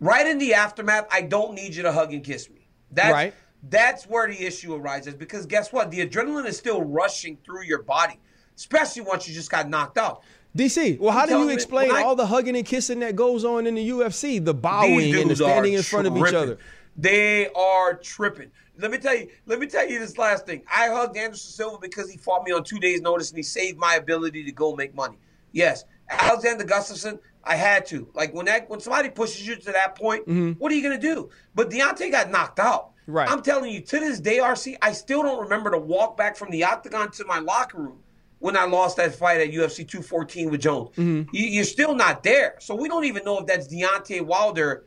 Right 0.00 0.26
in 0.26 0.38
the 0.38 0.54
aftermath, 0.54 1.06
I 1.12 1.22
don't 1.22 1.54
need 1.54 1.74
you 1.74 1.82
to 1.82 1.92
hug 1.92 2.12
and 2.12 2.24
kiss 2.24 2.48
me. 2.48 2.68
That's 2.90 3.12
Right. 3.12 3.34
That's 3.68 4.04
where 4.04 4.28
the 4.28 4.40
issue 4.44 4.74
arises 4.74 5.14
because 5.14 5.46
guess 5.46 5.72
what? 5.72 5.90
The 5.90 6.06
adrenaline 6.06 6.46
is 6.46 6.56
still 6.56 6.82
rushing 6.82 7.36
through 7.44 7.64
your 7.64 7.82
body. 7.82 8.18
especially 8.56 9.00
once 9.00 9.26
you 9.26 9.32
just 9.32 9.50
got 9.50 9.70
knocked 9.70 9.96
out. 9.96 10.22
DC, 10.54 10.98
well, 10.98 11.12
how 11.12 11.24
do 11.24 11.38
you 11.38 11.48
explain 11.48 11.90
I- 11.90 12.02
all 12.02 12.14
the 12.14 12.26
hugging 12.26 12.56
and 12.56 12.66
kissing 12.66 13.00
that 13.00 13.16
goes 13.16 13.44
on 13.44 13.66
in 13.66 13.74
the 13.74 13.88
UFC, 13.90 14.44
the 14.44 14.52
bowing 14.52 15.14
and 15.14 15.30
the 15.30 15.36
standing 15.36 15.74
in 15.74 15.82
front 15.82 16.06
of 16.06 16.16
each 16.16 16.34
other? 16.34 16.58
They 16.96 17.48
are 17.50 17.94
tripping. 17.94 18.50
Let 18.76 18.90
me 18.90 18.98
tell 18.98 19.14
you. 19.14 19.28
Let 19.46 19.58
me 19.58 19.66
tell 19.66 19.88
you 19.88 19.98
this 19.98 20.18
last 20.18 20.46
thing. 20.46 20.62
I 20.70 20.88
hugged 20.88 21.16
Anderson 21.16 21.52
Silva 21.52 21.78
because 21.80 22.10
he 22.10 22.16
fought 22.18 22.44
me 22.44 22.52
on 22.52 22.64
two 22.64 22.78
days' 22.78 23.00
notice 23.00 23.30
and 23.30 23.36
he 23.36 23.42
saved 23.42 23.78
my 23.78 23.94
ability 23.94 24.44
to 24.44 24.52
go 24.52 24.74
make 24.74 24.94
money. 24.94 25.16
Yes, 25.52 25.84
Alexander 26.08 26.64
Gustafsson. 26.64 27.18
I 27.44 27.56
had 27.56 27.86
to. 27.86 28.08
Like 28.14 28.34
when 28.34 28.46
that 28.46 28.68
when 28.68 28.80
somebody 28.80 29.08
pushes 29.08 29.46
you 29.46 29.56
to 29.56 29.72
that 29.72 29.96
point, 29.96 30.26
mm-hmm. 30.26 30.52
what 30.52 30.70
are 30.72 30.74
you 30.74 30.82
gonna 30.82 30.98
do? 30.98 31.30
But 31.54 31.70
Deontay 31.70 32.10
got 32.10 32.30
knocked 32.30 32.58
out. 32.58 32.89
Right. 33.10 33.28
I'm 33.28 33.42
telling 33.42 33.72
you, 33.72 33.80
to 33.80 34.00
this 34.00 34.20
day, 34.20 34.38
RC, 34.38 34.76
I 34.80 34.92
still 34.92 35.22
don't 35.22 35.40
remember 35.40 35.70
to 35.70 35.78
walk 35.78 36.16
back 36.16 36.36
from 36.36 36.50
the 36.50 36.64
octagon 36.64 37.10
to 37.12 37.24
my 37.24 37.38
locker 37.38 37.78
room 37.78 37.98
when 38.38 38.56
I 38.56 38.64
lost 38.64 38.96
that 38.96 39.14
fight 39.14 39.40
at 39.40 39.52
UFC 39.52 39.86
214 39.86 40.50
with 40.50 40.60
Jones. 40.60 40.90
Mm-hmm. 40.96 41.34
You, 41.34 41.46
you're 41.46 41.64
still 41.64 41.94
not 41.94 42.22
there. 42.22 42.56
So 42.58 42.74
we 42.74 42.88
don't 42.88 43.04
even 43.04 43.24
know 43.24 43.38
if 43.38 43.46
that's 43.46 43.68
Deontay 43.68 44.22
Wilder, 44.22 44.84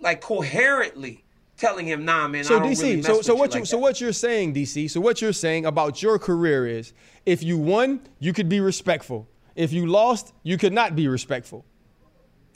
like 0.00 0.20
coherently 0.20 1.24
telling 1.56 1.86
him, 1.86 2.04
"Nah, 2.04 2.26
man." 2.28 2.44
So 2.44 2.56
I 2.56 2.58
don't 2.60 2.72
DC, 2.72 2.82
really 2.82 3.02
so 3.02 3.22
so 3.22 3.34
what 3.34 3.50
you 3.50 3.58
you 3.58 3.60
like 3.60 3.66
so 3.68 3.76
that." 3.76 3.82
what 3.82 4.00
you're 4.00 4.12
saying, 4.12 4.54
DC? 4.54 4.90
So 4.90 5.00
what 5.00 5.20
you're 5.20 5.32
saying 5.32 5.66
about 5.66 6.02
your 6.02 6.18
career 6.18 6.66
is, 6.66 6.92
if 7.26 7.42
you 7.42 7.58
won, 7.58 8.00
you 8.18 8.32
could 8.32 8.48
be 8.48 8.60
respectful. 8.60 9.28
If 9.54 9.72
you 9.72 9.86
lost, 9.86 10.32
you 10.42 10.56
could 10.56 10.72
not 10.72 10.96
be 10.96 11.08
respectful. 11.08 11.64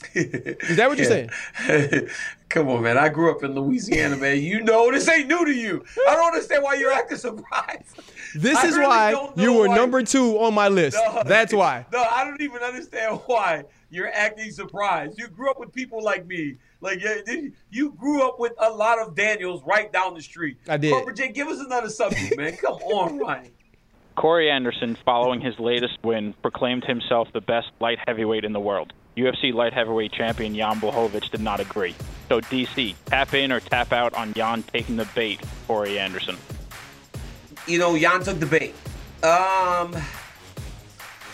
Is 0.13 0.77
that 0.77 0.87
what 0.89 0.97
you're 0.97 1.05
saying? 1.07 1.29
Come 2.49 2.69
on, 2.69 2.83
man. 2.83 2.97
I 2.97 3.09
grew 3.09 3.31
up 3.31 3.43
in 3.43 3.53
Louisiana, 3.53 4.15
man. 4.15 4.41
You 4.41 4.61
know 4.61 4.91
this 4.91 5.07
ain't 5.09 5.27
new 5.27 5.45
to 5.45 5.53
you. 5.53 5.83
I 6.07 6.15
don't 6.15 6.27
understand 6.27 6.63
why 6.63 6.75
you're 6.75 6.91
acting 6.91 7.17
surprised. 7.17 8.01
This 8.35 8.57
I 8.57 8.67
is 8.67 8.77
really 8.77 8.87
why 8.87 9.31
you 9.35 9.53
were 9.53 9.67
why- 9.67 9.75
number 9.75 10.03
two 10.03 10.37
on 10.39 10.53
my 10.53 10.67
list. 10.67 10.97
No, 10.97 11.23
That's 11.25 11.53
why. 11.53 11.85
No, 11.91 12.01
I 12.03 12.23
don't 12.23 12.41
even 12.41 12.61
understand 12.61 13.19
why 13.25 13.63
you're 13.89 14.11
acting 14.11 14.51
surprised. 14.51 15.17
You 15.17 15.27
grew 15.27 15.49
up 15.49 15.59
with 15.59 15.73
people 15.73 16.03
like 16.03 16.25
me. 16.27 16.57
Like 16.81 17.01
you 17.71 17.91
grew 17.93 18.27
up 18.27 18.39
with 18.39 18.53
a 18.59 18.69
lot 18.69 18.99
of 18.99 19.15
Daniels 19.15 19.63
right 19.65 19.91
down 19.91 20.13
the 20.13 20.21
street. 20.21 20.57
I 20.67 20.77
did. 20.77 20.91
Corporate 20.91 21.17
J, 21.17 21.31
give 21.31 21.47
us 21.47 21.59
another 21.59 21.89
subject, 21.89 22.37
man. 22.37 22.55
Come 22.57 22.75
on, 22.75 23.17
Ryan. 23.17 23.51
Corey 24.15 24.49
Anderson, 24.49 24.97
following 25.03 25.41
his 25.41 25.59
latest 25.59 25.97
win, 26.03 26.33
proclaimed 26.41 26.85
himself 26.85 27.27
the 27.33 27.41
best 27.41 27.67
light 27.79 27.97
heavyweight 28.07 28.45
in 28.45 28.53
the 28.53 28.59
world. 28.59 28.93
UFC 29.17 29.53
light 29.53 29.73
heavyweight 29.73 30.11
champion 30.11 30.55
Jan 30.55 30.79
Blachowicz 30.79 31.29
did 31.29 31.41
not 31.41 31.59
agree. 31.59 31.95
So 32.29 32.41
DC, 32.41 32.95
tap 33.05 33.33
in 33.33 33.51
or 33.51 33.59
tap 33.59 33.93
out 33.93 34.13
on 34.13 34.33
Jan 34.33 34.63
taking 34.63 34.97
the 34.97 35.07
bait, 35.15 35.39
Corey 35.67 35.99
Anderson. 35.99 36.37
You 37.67 37.79
know, 37.79 37.97
Jan 37.97 38.21
took 38.21 38.39
the 38.39 38.45
bait. 38.45 38.75
Um, 39.23 39.95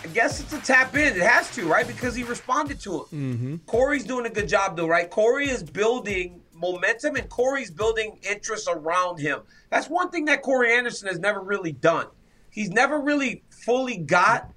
I 0.04 0.08
guess 0.14 0.40
it's 0.40 0.54
a 0.54 0.60
tap 0.60 0.96
in. 0.96 1.16
It 1.16 1.18
has 1.18 1.54
to, 1.56 1.68
right? 1.68 1.88
Because 1.88 2.16
he 2.16 2.24
responded 2.24 2.80
to 2.82 3.06
him. 3.06 3.62
Corey's 3.66 4.04
doing 4.04 4.26
a 4.26 4.30
good 4.30 4.48
job, 4.48 4.78
though, 4.78 4.88
right? 4.88 5.10
Corey 5.10 5.50
is 5.50 5.64
building 5.64 6.42
momentum 6.54 7.16
and 7.16 7.28
Corey's 7.28 7.72
building 7.72 8.20
interest 8.30 8.70
around 8.72 9.20
him. 9.20 9.42
That's 9.70 9.90
one 9.90 10.10
thing 10.10 10.26
that 10.26 10.42
Corey 10.42 10.74
Anderson 10.74 11.08
has 11.08 11.20
never 11.20 11.42
really 11.42 11.72
done. 11.72 12.08
He's 12.50 12.70
never 12.70 13.00
really 13.00 13.44
fully 13.50 13.98
got 13.98 14.52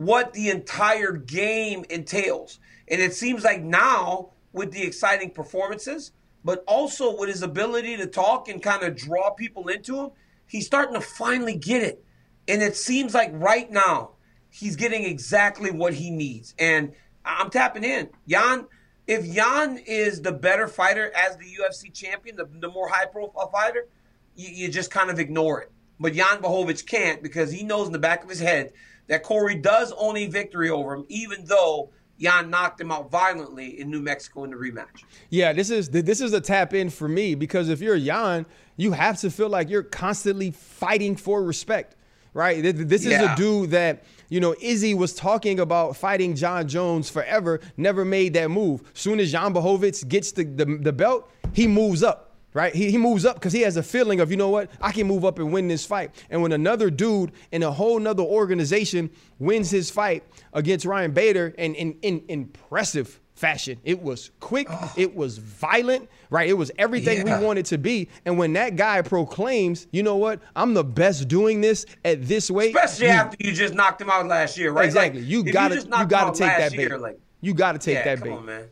what 0.00 0.32
the 0.32 0.48
entire 0.48 1.12
game 1.12 1.84
entails. 1.90 2.58
And 2.88 3.02
it 3.02 3.12
seems 3.12 3.44
like 3.44 3.62
now, 3.62 4.30
with 4.50 4.72
the 4.72 4.82
exciting 4.82 5.30
performances, 5.30 6.12
but 6.42 6.64
also 6.66 7.18
with 7.18 7.28
his 7.28 7.42
ability 7.42 7.98
to 7.98 8.06
talk 8.06 8.48
and 8.48 8.62
kind 8.62 8.82
of 8.82 8.96
draw 8.96 9.28
people 9.28 9.68
into 9.68 10.00
him, 10.00 10.10
he's 10.46 10.64
starting 10.64 10.94
to 10.94 11.02
finally 11.02 11.54
get 11.54 11.82
it. 11.82 12.02
And 12.48 12.62
it 12.62 12.76
seems 12.76 13.12
like 13.12 13.28
right 13.34 13.70
now, 13.70 14.12
he's 14.48 14.74
getting 14.74 15.04
exactly 15.04 15.70
what 15.70 15.92
he 15.92 16.10
needs. 16.10 16.54
And 16.58 16.94
I'm 17.22 17.50
tapping 17.50 17.84
in. 17.84 18.08
Jan, 18.26 18.68
if 19.06 19.30
Jan 19.30 19.76
is 19.86 20.22
the 20.22 20.32
better 20.32 20.66
fighter 20.66 21.12
as 21.14 21.36
the 21.36 21.44
UFC 21.44 21.92
champion, 21.92 22.36
the, 22.36 22.48
the 22.60 22.70
more 22.70 22.88
high 22.88 23.04
profile 23.04 23.50
fighter, 23.50 23.86
you, 24.34 24.48
you 24.48 24.70
just 24.70 24.90
kind 24.90 25.10
of 25.10 25.18
ignore 25.18 25.60
it. 25.60 25.70
But 25.98 26.14
Jan 26.14 26.40
Blachowicz 26.40 26.86
can't 26.86 27.22
because 27.22 27.52
he 27.52 27.64
knows 27.64 27.86
in 27.86 27.92
the 27.92 27.98
back 27.98 28.24
of 28.24 28.30
his 28.30 28.40
head 28.40 28.72
that 29.10 29.22
Corey 29.24 29.56
does 29.56 29.92
own 29.98 30.16
a 30.16 30.26
victory 30.26 30.70
over 30.70 30.94
him, 30.94 31.04
even 31.08 31.44
though 31.44 31.90
Jan 32.18 32.48
knocked 32.48 32.80
him 32.80 32.92
out 32.92 33.10
violently 33.10 33.80
in 33.80 33.90
New 33.90 34.00
Mexico 34.00 34.44
in 34.44 34.50
the 34.50 34.56
rematch. 34.56 35.02
Yeah, 35.30 35.52
this 35.52 35.68
is 35.68 35.90
this 35.90 36.20
is 36.20 36.32
a 36.32 36.40
tap 36.40 36.72
in 36.72 36.88
for 36.90 37.08
me 37.08 37.34
because 37.34 37.68
if 37.68 37.80
you're 37.80 37.98
Jan, 37.98 38.46
you 38.76 38.92
have 38.92 39.18
to 39.20 39.30
feel 39.30 39.48
like 39.48 39.68
you're 39.68 39.82
constantly 39.82 40.50
fighting 40.52 41.16
for 41.16 41.42
respect, 41.42 41.96
right? 42.32 42.62
This 42.62 43.02
is 43.04 43.12
Yeah. 43.12 43.34
a 43.34 43.36
dude 43.36 43.70
that 43.70 44.04
you 44.28 44.38
know 44.38 44.54
Izzy 44.60 44.94
was 44.94 45.12
talking 45.14 45.58
about 45.58 45.96
fighting 45.96 46.36
Jon 46.36 46.68
Jones 46.68 47.10
forever, 47.10 47.60
never 47.76 48.04
made 48.04 48.34
that 48.34 48.48
move. 48.50 48.82
Soon 48.94 49.18
as 49.18 49.32
Jan 49.32 49.52
Blachowicz 49.52 50.06
gets 50.06 50.30
the, 50.32 50.44
the, 50.44 50.64
the 50.80 50.92
belt, 50.92 51.28
he 51.52 51.66
moves 51.66 52.02
up. 52.04 52.29
Right, 52.52 52.74
he, 52.74 52.90
he 52.90 52.98
moves 52.98 53.24
up 53.24 53.36
because 53.36 53.52
he 53.52 53.60
has 53.60 53.76
a 53.76 53.82
feeling 53.82 54.18
of 54.18 54.32
you 54.32 54.36
know 54.36 54.48
what 54.48 54.70
I 54.80 54.90
can 54.90 55.06
move 55.06 55.24
up 55.24 55.38
and 55.38 55.52
win 55.52 55.68
this 55.68 55.86
fight. 55.86 56.10
And 56.30 56.42
when 56.42 56.50
another 56.50 56.90
dude 56.90 57.30
in 57.52 57.62
a 57.62 57.70
whole 57.70 58.00
nother 58.00 58.24
organization 58.24 59.08
wins 59.38 59.70
his 59.70 59.88
fight 59.88 60.24
against 60.52 60.84
Ryan 60.84 61.12
Bader 61.12 61.54
in 61.56 61.76
in, 61.76 61.96
in 62.02 62.24
impressive 62.28 63.20
fashion. 63.34 63.78
It 63.84 64.02
was 64.02 64.32
quick, 64.40 64.68
it 64.96 65.14
was 65.14 65.38
violent, 65.38 66.10
right? 66.28 66.46
It 66.48 66.52
was 66.54 66.70
everything 66.76 67.26
Yeah. 67.26 67.38
we 67.38 67.46
wanted 67.46 67.64
to 67.66 67.78
be. 67.78 68.08
And 68.26 68.36
when 68.36 68.52
that 68.52 68.76
guy 68.76 69.00
proclaims, 69.00 69.86
you 69.92 70.02
know 70.02 70.16
what, 70.16 70.40
I'm 70.54 70.74
the 70.74 70.84
best 70.84 71.26
doing 71.28 71.60
this 71.62 71.86
at 72.04 72.26
this 72.26 72.50
weight. 72.50 72.74
Especially 72.76 73.06
you- 73.06 73.12
after 73.12 73.36
you 73.40 73.52
just 73.52 73.72
knocked 73.74 74.00
him 74.00 74.10
out 74.10 74.26
last 74.26 74.58
year, 74.58 74.72
right? 74.72 74.84
Exactly. 74.84 75.20
Like, 75.22 75.30
you 75.30 75.44
gotta 75.44 75.76
you, 75.76 76.06
gotta 76.06 76.36
take 76.38 76.48
that 76.58 76.72
bait. 76.72 76.80
year, 76.80 76.98
like, 76.98 77.18
you 77.40 77.54
gotta 77.54 77.78
take 77.78 77.94
yeah, 77.94 78.04
that 78.04 78.18
come 78.18 78.28
bait. 78.28 78.34
on, 78.34 78.44
man. 78.44 78.64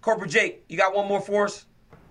Corporate 0.00 0.30
Jake, 0.30 0.64
you 0.68 0.76
got 0.76 0.94
one 0.94 1.08
more 1.08 1.20
for 1.20 1.46
us? 1.46 1.66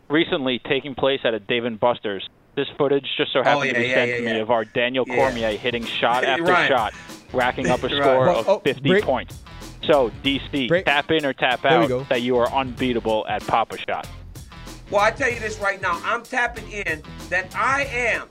Recently 0.10 0.60
taking 0.60 0.96
place 0.96 1.22
at 1.24 1.34
a 1.34 1.39
Dave 1.39 1.65
and 1.65 1.80
Buster's. 1.80 2.28
This 2.56 2.68
footage 2.78 3.06
just 3.18 3.34
so 3.34 3.39
oh, 3.39 3.44
happened 3.44 3.62
Oh, 3.62 3.63
yeah, 3.65 3.74
to 3.74 3.80
be 3.80 3.88
yeah, 3.88 3.94
sent 3.96 4.10
yeah, 4.12 4.18
to 4.18 4.24
yeah. 4.24 4.34
me 4.34 4.39
of 4.39 4.52
our 4.52 4.63
Daniel 4.63 5.04
Yeah. 5.08 5.15
Cormier 5.15 5.58
hitting 5.58 5.84
shot 5.84 6.24
after 6.26 6.44
Right. 6.44 6.68
shot, 6.70 6.94
racking 7.34 7.68
up 7.70 7.84
a 7.84 7.88
Right. 7.89 7.98
score 7.98 8.20
Well, 8.28 8.39
of 8.39 8.48
oh, 8.50 8.60
50 8.60 8.88
break. 8.89 9.04
points. 9.04 9.39
So, 9.84 10.12
DC, 10.24 10.68
Break. 10.68 10.86
tap 10.86 11.12
in 11.12 11.26
or 11.26 11.34
tap 11.34 11.62
There 11.62 11.72
out 11.72 12.10
that 12.10 12.22
you 12.22 12.38
are 12.38 12.50
unbeatable 12.52 13.26
at 13.28 13.46
Pop-A-Shot. 13.46 14.08
Well, 14.89 15.02
I 15.02 15.12
tell 15.12 15.30
you 15.32 15.39
this 15.39 15.60
right 15.60 15.80
now. 15.82 16.00
I'm 16.04 16.24
tapping 16.24 16.72
in 16.72 17.04
that 17.30 17.56
I 17.56 17.84
am 17.84 18.28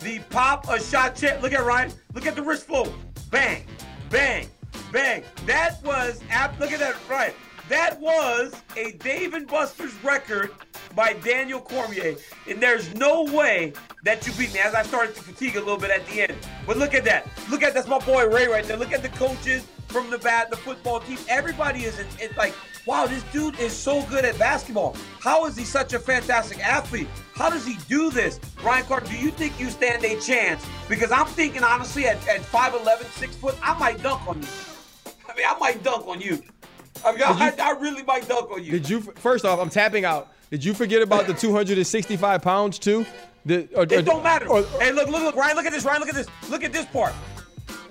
the 0.00 0.18
pop 0.30 0.68
a 0.68 0.80
shot 0.80 1.14
champ. 1.16 1.42
Look 1.42 1.52
at 1.52 1.64
Ryan. 1.64 1.92
Look 2.14 2.26
at 2.26 2.34
the 2.36 2.42
wrist 2.42 2.66
flow. 2.66 2.92
Bang, 3.30 3.64
bang, 4.10 4.48
bang. 4.92 5.22
That 5.46 5.82
was 5.84 6.20
ap- 6.30 6.58
look 6.60 6.72
at 6.72 6.78
that, 6.80 6.96
Ryan. 7.10 7.32
That 7.68 8.00
was 8.00 8.54
a 8.76 8.92
Dave 8.92 9.34
and 9.34 9.46
Buster's 9.46 9.92
record 10.02 10.52
by 10.94 11.12
Daniel 11.12 11.60
Cormier. 11.60 12.16
And 12.48 12.62
there's 12.62 12.94
no 12.94 13.24
way 13.24 13.74
that 14.04 14.26
you 14.26 14.32
beat 14.32 14.54
me 14.54 14.60
as 14.60 14.74
I 14.74 14.82
started 14.82 15.14
to 15.16 15.22
fatigue 15.22 15.56
a 15.56 15.60
little 15.60 15.76
bit 15.76 15.90
at 15.90 16.06
the 16.06 16.22
end. 16.22 16.34
But 16.66 16.78
look 16.78 16.94
at 16.94 17.04
that. 17.04 17.28
Look 17.50 17.62
at 17.62 17.74
that's 17.74 17.86
my 17.86 17.98
boy 17.98 18.26
Ray 18.26 18.46
right 18.46 18.64
there. 18.64 18.78
Look 18.78 18.92
at 18.92 19.02
the 19.02 19.10
coaches 19.10 19.66
from 19.88 20.08
the 20.08 20.16
bat, 20.16 20.48
the 20.50 20.56
football 20.56 21.00
team. 21.00 21.18
Everybody 21.28 21.80
is 21.80 21.98
it's 21.98 22.36
like, 22.38 22.54
wow, 22.86 23.06
this 23.06 23.22
dude 23.24 23.58
is 23.60 23.74
so 23.74 24.02
good 24.04 24.24
at 24.24 24.38
basketball. 24.38 24.96
How 25.20 25.44
is 25.44 25.54
he 25.54 25.64
such 25.64 25.92
a 25.92 25.98
fantastic 25.98 26.66
athlete? 26.66 27.08
How 27.34 27.50
does 27.50 27.66
he 27.66 27.76
do 27.86 28.10
this? 28.10 28.40
Ryan 28.64 28.84
Clark, 28.84 29.08
do 29.08 29.16
you 29.18 29.30
think 29.30 29.60
you 29.60 29.68
stand 29.68 30.02
a 30.06 30.18
chance? 30.20 30.64
Because 30.88 31.12
I'm 31.12 31.26
thinking 31.26 31.62
honestly 31.62 32.06
at, 32.06 32.16
at 32.28 32.40
5'11, 32.40 33.04
6 33.04 33.36
foot, 33.36 33.56
I 33.62 33.78
might 33.78 34.02
dunk 34.02 34.26
on 34.26 34.40
you. 34.40 34.48
I 35.28 35.36
mean, 35.36 35.46
I 35.46 35.58
might 35.58 35.82
dunk 35.82 36.06
on 36.06 36.22
you. 36.22 36.42
I 37.04 37.12
mean, 37.12 37.22
I, 37.22 37.54
I 37.60 37.70
really 37.80 38.02
might 38.02 38.28
dunk 38.28 38.50
on 38.50 38.62
you. 38.62 38.70
Did 38.72 38.88
you 38.88 39.00
first 39.00 39.44
off? 39.44 39.58
I'm 39.60 39.70
tapping 39.70 40.04
out. 40.04 40.28
Did 40.50 40.64
you 40.64 40.72
forget 40.74 41.02
about 41.02 41.26
the 41.26 41.34
265 41.34 42.42
pounds 42.42 42.78
too? 42.78 43.04
The, 43.44 43.68
or, 43.74 43.82
It 43.84 44.04
don't 44.04 44.22
matter. 44.22 44.48
or- 44.48 44.62
hey, 44.80 44.92
look, 44.92 45.08
look, 45.08 45.22
look, 45.22 45.36
Ryan, 45.36 45.56
look 45.56 45.66
at 45.66 45.72
this, 45.72 45.84
Ryan, 45.84 46.00
look 46.00 46.08
at 46.08 46.14
this. 46.14 46.26
Look 46.50 46.64
at 46.64 46.72
this 46.72 46.86
part. 46.86 47.12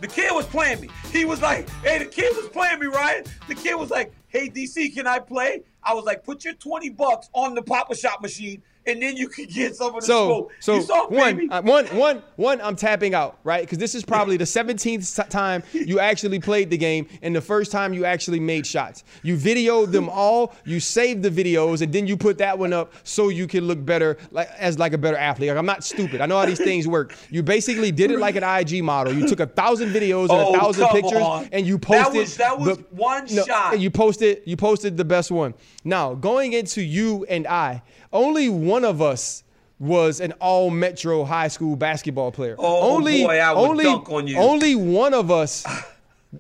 The 0.02 0.08
kid 0.08 0.32
was 0.34 0.46
playing 0.46 0.82
me. 0.82 0.90
He 1.12 1.26
was 1.26 1.42
like, 1.42 1.68
hey, 1.84 1.98
the 2.00 2.06
kid 2.06 2.36
was 2.36 2.48
playing 2.50 2.80
me, 2.80 2.86
Ryan. 2.88 3.24
The 3.48 3.56
kid 3.56 3.76
was 3.76 3.90
like, 3.90 4.14
hey, 4.30 4.50
DC, 4.50 4.94
can 4.94 5.08
I 5.08 5.20
play? 5.20 5.64
I 5.84 5.94
was 5.94 6.06
like, 6.06 6.24
put 6.24 6.44
your 6.44 6.54
20 6.56 6.90
bucks 6.92 7.30
on 7.34 7.56
the 7.56 7.62
Pop-A-Shot 7.62 8.22
machine, 8.22 8.62
and 8.86 9.02
then 9.02 9.16
you 9.18 9.28
can 9.30 9.46
get 9.46 9.76
some 9.76 9.90
of 9.96 10.02
the 10.02 10.06
So, 10.06 10.28
smoke. 10.28 10.52
so 10.60 10.76
you 10.76 10.82
saw, 10.82 11.08
one, 11.08 11.48
uh, 11.52 11.62
one, 11.62 11.86
one, 11.88 12.24
one. 12.36 12.60
I'm 12.62 12.76
tapping 12.76 13.14
out, 13.14 13.38
right? 13.46 13.62
Because 13.62 13.78
this 13.78 13.96
is 13.96 14.04
probably 14.04 14.36
the 14.38 14.44
17th 14.46 15.30
time 15.30 15.64
you 15.74 16.00
actually 16.02 16.40
played 16.40 16.70
the 16.70 16.78
game, 16.78 17.08
and 17.22 17.34
the 17.34 17.40
first 17.42 17.72
time 17.72 17.94
you 17.94 18.04
actually 18.06 18.40
made 18.42 18.66
shots. 18.68 19.04
You 19.24 19.38
videoed 19.38 19.92
them 19.94 20.10
all, 20.10 20.54
you 20.66 20.80
saved 20.82 21.24
the 21.24 21.30
videos, 21.30 21.82
and 21.82 21.92
then 21.94 22.06
you 22.08 22.18
put 22.18 22.38
that 22.40 22.58
one 22.58 22.74
up 22.74 22.92
so 23.04 23.30
you 23.30 23.48
can 23.48 23.66
look 23.66 23.84
better, 23.86 24.18
like 24.32 24.50
as 24.58 24.78
like 24.80 24.92
a 24.94 24.98
better 24.98 25.18
athlete. 25.18 25.50
Like 25.50 25.58
I'm 25.58 25.66
not 25.66 25.84
stupid. 25.86 26.20
I 26.20 26.26
know 26.26 26.38
how 26.40 26.46
these 26.46 26.58
things 26.60 26.86
work. 26.88 27.14
You 27.30 27.44
basically 27.44 27.92
did 27.94 28.12
it 28.12 28.20
like 28.20 28.36
an 28.36 28.44
IG 28.44 28.84
model. 28.84 29.14
You 29.14 29.26
took 29.28 29.40
a 29.40 29.48
thousand 29.48 29.90
videos 29.94 30.24
and 30.24 30.32
Oh, 30.32 30.54
a 30.54 30.60
thousand 30.60 30.88
pictures, 30.90 31.22
on. 31.22 31.48
and 31.54 31.66
you 31.66 31.78
That 31.78 32.06
posted. 32.06 32.22
was- 32.22 32.38
that 32.38 32.60
was 32.60 32.78
the- 32.78 32.84
one 32.92 33.26
no, 33.32 33.46
shot. 33.46 33.80
You 33.80 33.90
posted. 33.90 34.17
You 34.22 34.58
posted 34.58 34.98
the 34.98 35.06
best 35.06 35.32
one. 35.32 35.54
Now 35.84 36.14
going 36.14 36.54
into 36.54 36.82
you 36.82 37.26
and 37.30 37.48
I, 37.48 37.84
only 38.12 38.50
one 38.50 38.86
of 38.86 39.02
us 39.02 39.44
was 39.80 40.20
an 40.20 40.34
all 40.34 40.70
Metro 40.70 41.24
high 41.24 41.48
school 41.48 41.76
basketball 41.76 42.32
player. 42.32 42.56
Oh, 42.58 42.64
oh 42.66 42.96
only, 42.96 43.24
boy, 43.24 43.38
I 43.38 43.54
would 43.54 43.70
only, 43.70 43.84
dunk 43.84 44.10
on 44.10 44.28
you. 44.28 44.38
Only 44.38 44.76
one 44.76 45.14
of 45.14 45.30
us, 45.30 45.66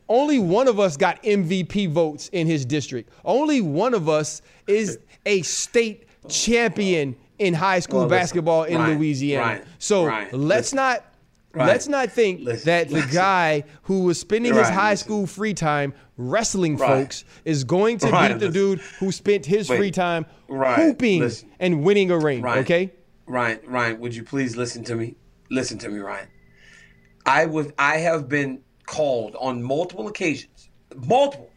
only 0.10 0.40
one 0.40 0.68
of 0.68 0.80
us 0.80 0.98
got 0.98 1.22
MVP 1.24 1.90
votes 1.90 2.30
in 2.30 2.48
his 2.48 2.66
district. 2.66 3.12
Only 3.24 3.62
one 3.62 3.94
of 3.94 4.10
us 4.10 4.42
is 4.66 5.00
a 5.26 5.42
state 5.44 6.08
champion 6.28 7.16
in 7.40 7.54
high 7.54 7.80
school 7.80 8.02
Well, 8.02 8.10
basketball 8.10 8.64
in 8.64 8.80
Ryan, 8.80 8.98
Louisiana. 8.98 9.46
Ryan, 9.46 9.66
so 9.78 10.06
Ryan, 10.06 10.28
let's 10.32 10.74
listen. 10.74 10.76
not. 10.78 11.04
Ryan, 11.54 11.68
let's 11.68 11.88
not 11.88 12.12
think 12.12 12.42
listen, 12.42 12.66
that 12.66 12.88
the 12.90 12.96
listen. 12.96 13.12
guy 13.14 13.64
who 13.84 14.04
was 14.04 14.20
spending 14.20 14.54
his 14.54 14.68
high 14.70 14.92
listen. 14.92 15.06
school 15.06 15.28
free 15.28 15.54
time 15.54 15.94
wrestling 16.18 16.78
Ryan. 16.78 17.04
folks 17.06 17.24
is 17.46 17.64
going 17.64 17.98
to 18.00 18.08
beat 18.12 18.40
the 18.40 18.50
dude 18.50 18.80
who 19.00 19.12
spent 19.12 19.46
his 19.46 19.70
Wait. 19.70 19.78
free 19.78 19.92
time 19.92 20.26
hooping 20.50 21.30
and 21.60 21.84
winning 21.84 22.12
a 22.12 22.18
ring. 22.18 22.46
Okay. 22.46 22.94
Ryan, 23.26 23.60
Ryan, 23.66 24.00
would 24.00 24.16
you 24.16 24.24
please 24.24 24.56
listen 24.56 24.84
to 24.86 24.96
me? 24.96 25.16
Listen 25.50 25.78
to 25.80 25.90
me, 25.90 26.00
Ryan. 26.00 26.28
I 27.26 27.46
was 27.46 27.72
I 27.80 27.98
have 27.98 28.30
been 28.30 28.62
called 28.86 29.36
on 29.40 29.62
multiple 29.64 30.08
occasions, 30.08 30.70
multiple, 30.96 31.50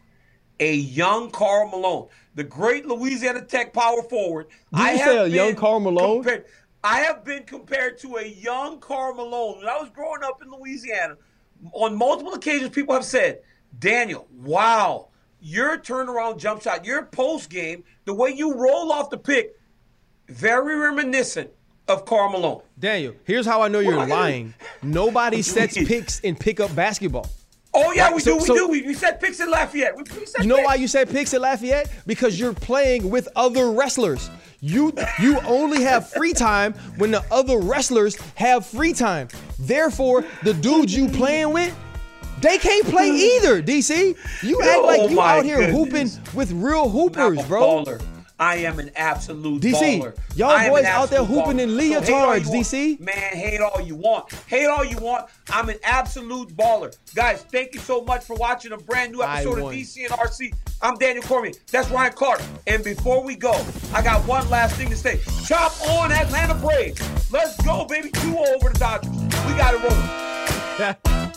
a 0.59 0.73
young 0.75 1.31
Karl 1.31 1.69
Malone, 1.69 2.07
the 2.35 2.43
great 2.43 2.85
Louisiana 2.85 3.41
Tech 3.41 3.73
power 3.73 4.03
forward. 4.03 4.47
Did 4.49 4.81
I 4.81 4.91
you 4.93 4.97
have 4.99 5.07
say 5.11 5.17
a 5.17 5.27
young 5.27 5.55
Karl 5.55 5.79
Malone? 5.79 6.23
compared- 6.23 6.45
I 6.83 6.99
have 7.01 7.23
been 7.23 7.43
compared 7.43 7.99
to 7.99 8.15
a 8.17 8.25
young 8.25 8.79
Karl 8.79 9.13
Malone. 9.13 9.59
When 9.59 9.67
I 9.67 9.77
was 9.77 9.89
growing 9.89 10.23
up 10.23 10.41
in 10.41 10.49
Louisiana, 10.51 11.15
on 11.73 11.95
multiple 11.95 12.33
occasions, 12.33 12.71
people 12.71 12.95
have 12.95 13.05
said, 13.05 13.41
Daniel, 13.77 14.27
wow, 14.41 15.09
your 15.39 15.77
turnaround 15.77 16.39
jump 16.39 16.61
shot, 16.63 16.83
your 16.85 17.03
post 17.05 17.49
game, 17.49 17.83
the 18.05 18.13
way 18.13 18.31
you 18.31 18.55
roll 18.55 18.91
off 18.91 19.09
the 19.11 19.17
pick, 19.17 19.55
very 20.27 20.75
reminiscent 20.75 21.51
of 21.87 22.05
Karl 22.05 22.31
Malone. 22.31 22.61
Daniel, 22.79 23.13
here's 23.25 23.45
how 23.45 23.61
I 23.61 23.67
know 23.67 23.79
you're 23.79 23.93
gonna- 23.93 24.13
lying. 24.13 24.53
Nobody 24.81 25.41
sets 25.43 25.75
picks 25.75 26.19
in 26.21 26.35
pickup 26.35 26.73
basketball. 26.75 27.29
Oh 27.73 27.93
yeah, 27.93 28.05
Right, 28.05 28.15
we 28.15 28.21
so- 28.21 28.31
do, 28.33 28.37
we 28.37 28.45
so- 28.45 28.55
do. 28.55 28.67
We, 28.67 28.81
we 28.81 28.93
set 28.93 29.21
picks 29.21 29.39
in 29.39 29.49
Lafayette. 29.49 29.95
We, 29.95 30.03
we 30.19 30.25
set 30.25 30.41
You 30.41 30.47
know 30.49 30.55
picks. 30.57 30.67
why 30.67 30.75
you 30.75 30.87
said 30.87 31.09
picks 31.09 31.33
in 31.33 31.41
Lafayette? 31.41 31.89
Because 32.05 32.39
you're 32.39 32.53
playing 32.53 33.09
with 33.09 33.29
other 33.35 33.71
wrestlers. 33.71 34.29
You 34.63 34.93
you 35.19 35.39
only 35.41 35.83
have 35.83 36.09
free 36.11 36.33
time 36.33 36.73
when 36.97 37.09
the 37.09 37.23
other 37.31 37.57
wrestlers 37.57 38.15
have 38.35 38.63
free 38.65 38.93
time. 38.93 39.27
Therefore, 39.57 40.23
the 40.43 40.53
dudes 40.53 40.95
you 40.95 41.09
playing 41.09 41.51
with, 41.51 41.75
they 42.41 42.59
can't 42.59 42.85
play 42.85 43.09
either. 43.37 43.61
DC, 43.63 44.15
you 44.43 44.61
act 44.61 44.71
Oh 44.79 44.85
like 44.85 45.09
you 45.09 45.19
out 45.19 45.43
here 45.43 45.57
goodness. 45.73 46.17
hooping 46.17 46.37
with 46.37 46.51
real 46.51 46.89
hoopers, 46.89 47.43
bro. 47.47 47.61
baller. 47.83 48.01
I 48.41 48.55
am 48.55 48.79
an 48.79 48.89
absolute 48.95 49.61
DC, 49.61 50.01
baller. 50.01 50.17
y'all 50.35 50.67
boys 50.67 50.83
out 50.83 51.11
there 51.11 51.23
hooping 51.23 51.59
in 51.59 51.69
baller. 51.69 51.93
So 51.93 51.99
hate 51.99 52.09
leotards, 52.09 52.47
want. 52.47 52.65
DC. 52.65 52.99
Man, 52.99 53.15
hate 53.15 53.61
all 53.61 53.79
you 53.79 53.95
want. 53.95 54.33
Hate 54.47 54.65
all 54.65 54.83
you 54.83 54.97
want. 54.97 55.29
I'm 55.51 55.69
an 55.69 55.77
absolute 55.83 56.49
baller. 56.57 56.97
Guys, 57.13 57.43
thank 57.43 57.75
you 57.75 57.79
so 57.79 58.01
much 58.01 58.23
for 58.23 58.35
watching 58.37 58.71
a 58.71 58.77
brand 58.77 59.11
new 59.11 59.21
episode 59.21 59.59
of. 59.59 59.65
DC 59.65 59.97
and 59.97 60.09
RC. 60.09 60.55
I'm 60.81 60.95
Daniel 60.95 61.23
Cormier. 61.23 61.53
That's 61.71 61.91
Ryan 61.91 62.13
Clark. 62.13 62.41
And 62.65 62.83
before 62.83 63.23
we 63.23 63.35
go, 63.35 63.53
I 63.93 64.01
got 64.01 64.27
one 64.27 64.49
last 64.49 64.75
thing 64.75 64.89
to 64.89 64.95
say. 64.95 65.19
Chop 65.45 65.79
on 65.87 66.11
Atlanta 66.11 66.55
Braves. 66.55 66.99
Let's 67.31 67.63
go, 67.63 67.85
baby. 67.85 68.09
2 68.09 68.37
over 68.39 68.69
the 68.69 68.79
Dodgers. 68.79 69.11
We 69.45 69.53
got 69.55 69.75
it 69.75 69.83
rolling. 69.83 71.27